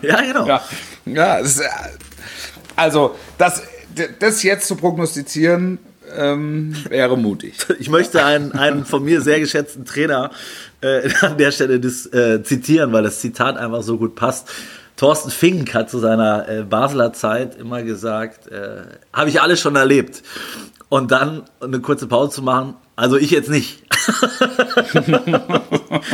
[0.02, 0.46] ja, genau.
[0.46, 0.60] Ja,
[1.06, 1.64] ja ist, äh,
[2.76, 3.62] also das,
[4.18, 5.78] das jetzt zu prognostizieren,
[6.16, 7.54] ähm, wäre mutig.
[7.78, 10.30] Ich möchte einen, einen von mir sehr geschätzten Trainer
[10.82, 14.48] äh, an der Stelle das, äh, zitieren, weil das Zitat einfach so gut passt.
[15.02, 18.82] Thorsten Fink hat zu seiner äh, Basler Zeit immer gesagt, äh,
[19.12, 20.22] habe ich alles schon erlebt.
[20.88, 23.82] Und dann eine kurze Pause zu machen, also ich jetzt nicht.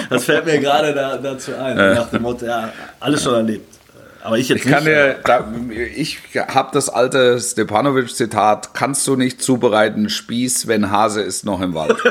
[0.08, 3.78] das fällt mir gerade da, dazu ein, nach dem Motto, ja, alles schon erlebt.
[4.22, 4.96] Aber ich jetzt Ich kann nicht.
[4.96, 5.52] dir, da,
[5.94, 11.74] ich habe das alte Stepanovic-Zitat: Kannst du nicht zubereiten, Spieß, wenn Hase ist noch im
[11.74, 11.94] Wald.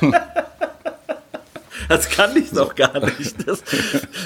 [1.88, 3.46] Das kann ich doch gar nicht.
[3.46, 3.62] Das,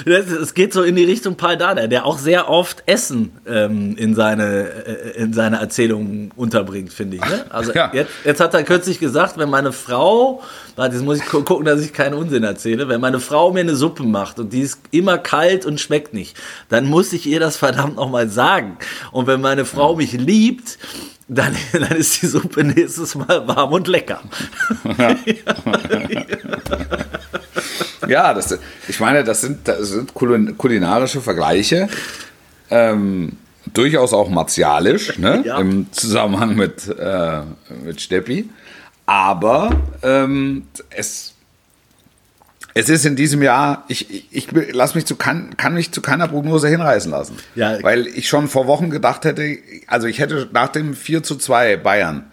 [0.05, 3.95] das, es geht so in die Richtung Paul Dada, der auch sehr oft Essen ähm,
[3.97, 7.21] in, seine, äh, in seine Erzählungen unterbringt, finde ich.
[7.25, 7.45] Ne?
[7.49, 7.91] Also Ja.
[7.93, 10.41] jetzt, jetzt hat er kürzlich gesagt, wenn meine Frau,
[10.75, 13.61] warte, jetzt muss ich gu- gucken, dass ich keinen Unsinn erzähle, wenn meine Frau mir
[13.61, 16.37] eine Suppe macht und die ist immer kalt und schmeckt nicht,
[16.69, 18.77] dann muss ich ihr das verdammt nochmal sagen.
[19.11, 20.77] Und wenn meine Frau mich liebt,
[21.27, 24.21] dann, dann ist die Suppe nächstes Mal warm und lecker.
[24.97, 25.15] Ja,
[28.33, 31.87] das, ich meine, das sind, das sind kulin- kulinarische Vergleiche.
[32.69, 33.33] Ähm,
[33.73, 35.43] durchaus auch martialisch, ne?
[35.45, 35.59] Ja.
[35.59, 37.41] im Zusammenhang mit, äh,
[37.83, 38.49] mit Steppi.
[39.05, 39.71] Aber
[40.03, 41.33] ähm, es,
[42.75, 46.01] es ist in diesem Jahr, ich, ich, ich lass mich zu, kann, kann mich zu
[46.01, 47.35] keiner Prognose hinreißen lassen.
[47.55, 47.81] Ja.
[47.81, 51.77] Weil ich schon vor Wochen gedacht hätte, also ich hätte nach dem 4 zu 2
[51.77, 52.29] Bayern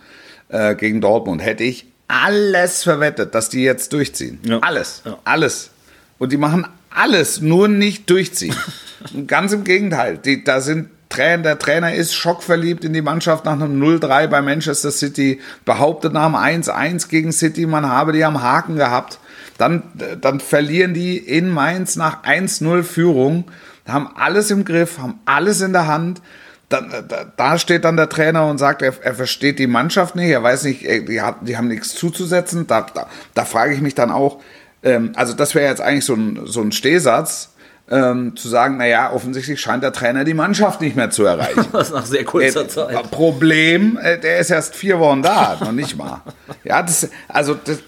[0.48, 4.38] äh, gegen Dortmund, hätte ich alles verwettet, dass die jetzt durchziehen.
[4.44, 4.58] Ja.
[4.60, 5.02] Alles.
[5.04, 5.18] Ja.
[5.24, 5.70] Alles.
[6.18, 8.56] Und die machen alles, nur nicht durchziehen.
[9.26, 10.18] Ganz im Gegenteil.
[10.18, 14.42] Die, da sind Trainer, der Trainer ist schockverliebt in die Mannschaft nach einem 0-3 bei
[14.42, 19.18] Manchester City, behauptet nach einem 1-1 gegen City, man habe die am Haken gehabt.
[19.58, 19.84] Dann,
[20.20, 23.44] dann verlieren die in Mainz nach 1-0 Führung,
[23.86, 26.20] haben alles im Griff, haben alles in der Hand.
[26.68, 30.30] Dann, da, da steht dann der Trainer und sagt, er, er versteht die Mannschaft nicht,
[30.30, 32.66] er weiß nicht, ey, die, hat, die haben nichts zuzusetzen.
[32.66, 34.40] Da, da, da frage ich mich dann auch,
[34.82, 37.50] ähm, also das wäre jetzt eigentlich so ein, so ein Stehsatz,
[37.88, 41.66] ähm, zu sagen, naja, offensichtlich scheint der Trainer die Mannschaft nicht mehr zu erreichen.
[41.72, 43.10] Das nach sehr kurzer Äh, Zeit.
[43.12, 46.22] Problem, äh, der ist erst vier Wochen da, noch nicht mal.
[46.64, 47.78] Ja, das, also das,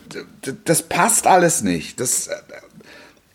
[0.43, 1.99] das, das passt alles nicht.
[1.99, 2.35] Das, äh,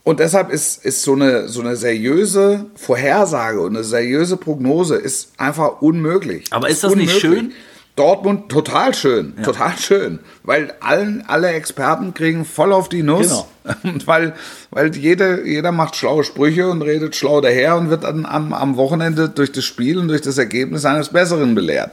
[0.04, 5.32] und deshalb ist, ist so, eine, so eine seriöse Vorhersage und eine seriöse Prognose ist
[5.38, 6.45] einfach unmöglich.
[6.51, 7.54] Aber ist das nicht schön?
[7.95, 13.45] Dortmund total schön, total schön, weil allen, alle Experten kriegen voll auf die Nuss.
[13.64, 13.76] Genau.
[13.84, 14.34] Und weil,
[14.72, 18.78] weil jeder, jeder macht schlaue Sprüche und redet schlau daher und wird dann am, am
[18.78, 21.91] Wochenende durch das Spiel und durch das Ergebnis eines Besseren belehrt.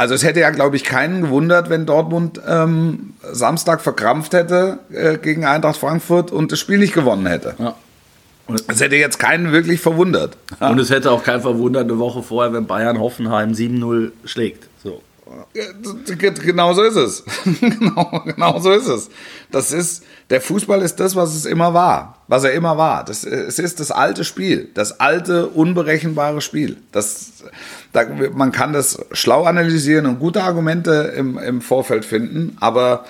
[0.00, 5.18] Also es hätte ja, glaube ich, keinen gewundert, wenn Dortmund ähm, Samstag verkrampft hätte äh,
[5.18, 7.54] gegen Eintracht Frankfurt und das Spiel nicht gewonnen hätte.
[7.58, 7.74] Ja.
[8.66, 10.38] Es hätte jetzt keinen wirklich verwundert.
[10.58, 14.70] Und es hätte auch keinen verwundert, eine Woche vorher, wenn Bayern Hoffenheim 7-0 schlägt.
[14.82, 15.02] So.
[15.52, 17.24] Genau so ist es.
[17.60, 19.10] genau, genau so ist es.
[19.50, 22.16] Das ist, der Fußball ist das, was es immer war.
[22.26, 23.04] Was er immer war.
[23.04, 24.70] Das, es ist das alte Spiel.
[24.74, 26.78] Das alte, unberechenbare Spiel.
[26.90, 27.44] Das,
[27.92, 33.04] da, man kann das schlau analysieren und gute Argumente im, im Vorfeld finden, aber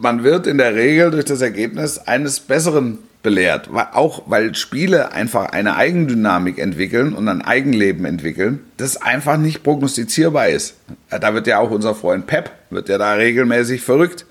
[0.00, 3.68] man wird in der Regel durch das Ergebnis eines Besseren belehrt.
[3.92, 10.48] Auch weil Spiele einfach eine Eigendynamik entwickeln und ein Eigenleben entwickeln, das einfach nicht prognostizierbar
[10.48, 10.74] ist.
[11.10, 14.26] Da wird ja auch unser Freund Pep, wird ja da regelmäßig verrückt,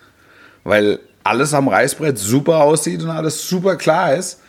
[0.64, 4.40] weil alles am Reißbrett super aussieht und alles super klar ist.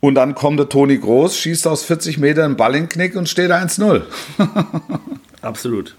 [0.00, 3.16] Und dann kommt der Toni Groß, schießt aus 40 Metern einen Ball in den Knick
[3.16, 4.02] und steht 1-0.
[5.42, 5.94] Absolut.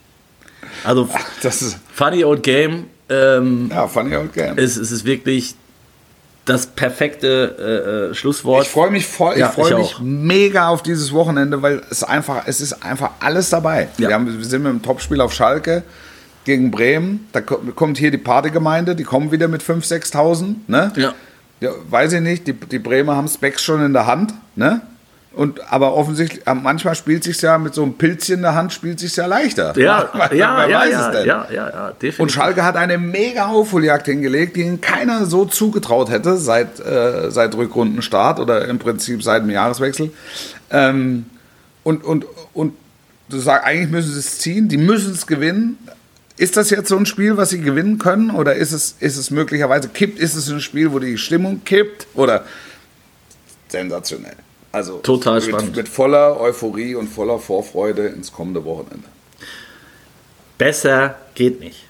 [0.84, 1.10] Also,
[1.44, 2.86] Das ist, Funny Old Game.
[3.10, 4.58] Ähm, ja, ich auch gern.
[4.58, 5.56] es, es ist wirklich
[6.46, 8.64] das perfekte äh, äh, Schlusswort.
[8.66, 10.00] Ich freue mich voll, Ja, ich freue ich mich auch.
[10.02, 13.90] mega auf dieses Wochenende, weil es einfach, es ist einfach alles dabei.
[13.98, 14.08] Ja.
[14.10, 15.84] Wir, haben, wir sind mit dem Topspiel auf Schalke
[16.46, 17.28] gegen Bremen.
[17.34, 20.56] Da ko- kommt hier die Partygemeinde, die kommen wieder mit 5.000, 6.000.
[20.68, 20.94] Ne?
[20.96, 21.14] Ja.
[21.62, 24.82] Ja, weiß ich nicht, die, die Bremer haben Specs schon in der Hand, ne?
[25.32, 28.74] Und, aber offensichtlich, äh, manchmal spielt sich ja mit so einem Pilzchen in der Hand,
[28.74, 29.78] spielt sich ja leichter.
[29.78, 31.28] Ja, Wer- ja, wer ja, weiß ja, es denn?
[31.28, 32.20] ja, ja, ja, definitiv.
[32.20, 37.30] Und Schalke hat eine mega Aufholjagd hingelegt, die ihnen keiner so zugetraut hätte seit, äh,
[37.30, 40.12] seit Rückrundenstart oder im Prinzip seit dem Jahreswechsel.
[40.72, 41.26] Ähm,
[41.84, 42.74] und, und, und
[43.30, 45.78] du sagst, eigentlich müssen sie es ziehen, die müssen es gewinnen.
[46.40, 48.32] Ist das jetzt so ein Spiel, was sie gewinnen können?
[48.32, 50.18] Oder ist es, ist es möglicherweise kippt?
[50.18, 52.08] Ist es ein Spiel, wo die Stimmung kippt?
[52.14, 52.46] Oder
[53.68, 54.38] sensationell.
[54.72, 55.76] Also Total mit, spannend.
[55.76, 59.04] mit voller Euphorie und voller Vorfreude ins kommende Wochenende.
[60.58, 61.84] Besser geht nicht.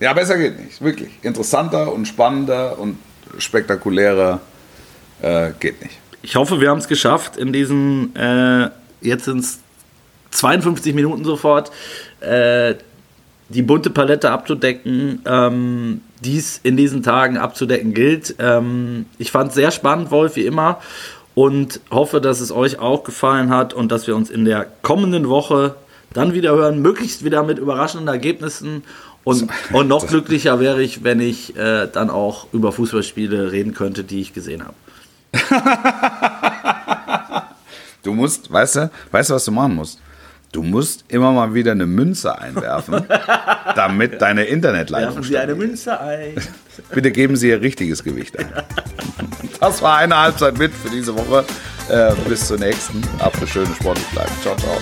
[0.00, 0.82] Ja, besser geht nicht.
[0.82, 1.10] Wirklich.
[1.22, 2.98] Interessanter und spannender und
[3.38, 4.40] spektakulärer
[5.22, 5.96] äh, geht nicht.
[6.22, 8.68] Ich hoffe, wir haben es geschafft, in diesen, äh,
[9.00, 9.60] jetzt sind es
[10.32, 11.70] 52 Minuten sofort,
[12.20, 12.74] äh,
[13.52, 18.36] die bunte Palette abzudecken, ähm, die es in diesen Tagen abzudecken gilt.
[18.38, 20.80] Ähm, ich fand es sehr spannend, Wolf, wie immer,
[21.34, 25.28] und hoffe, dass es euch auch gefallen hat und dass wir uns in der kommenden
[25.28, 25.74] Woche
[26.12, 28.84] dann wieder hören, möglichst wieder mit überraschenden Ergebnissen.
[29.24, 34.04] Und, und noch glücklicher wäre ich, wenn ich äh, dann auch über Fußballspiele reden könnte,
[34.04, 34.74] die ich gesehen habe.
[38.02, 40.00] Du musst, weißt du, weißt du, was du machen musst?
[40.52, 43.06] Du musst immer mal wieder eine Münze einwerfen,
[43.74, 46.34] damit deine Internetleitung Werfen Sie eine Münze ein.
[46.94, 48.48] Bitte geben Sie Ihr richtiges Gewicht ein.
[49.60, 51.44] Das war eine Halbzeit mit für diese Woche.
[51.88, 53.00] Äh, bis zur nächsten.
[53.20, 54.32] Ab für schöne sportlich bleiben.
[54.42, 54.76] Ciao, ciao.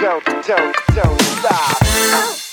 [0.00, 2.49] don't, don't, don't stop.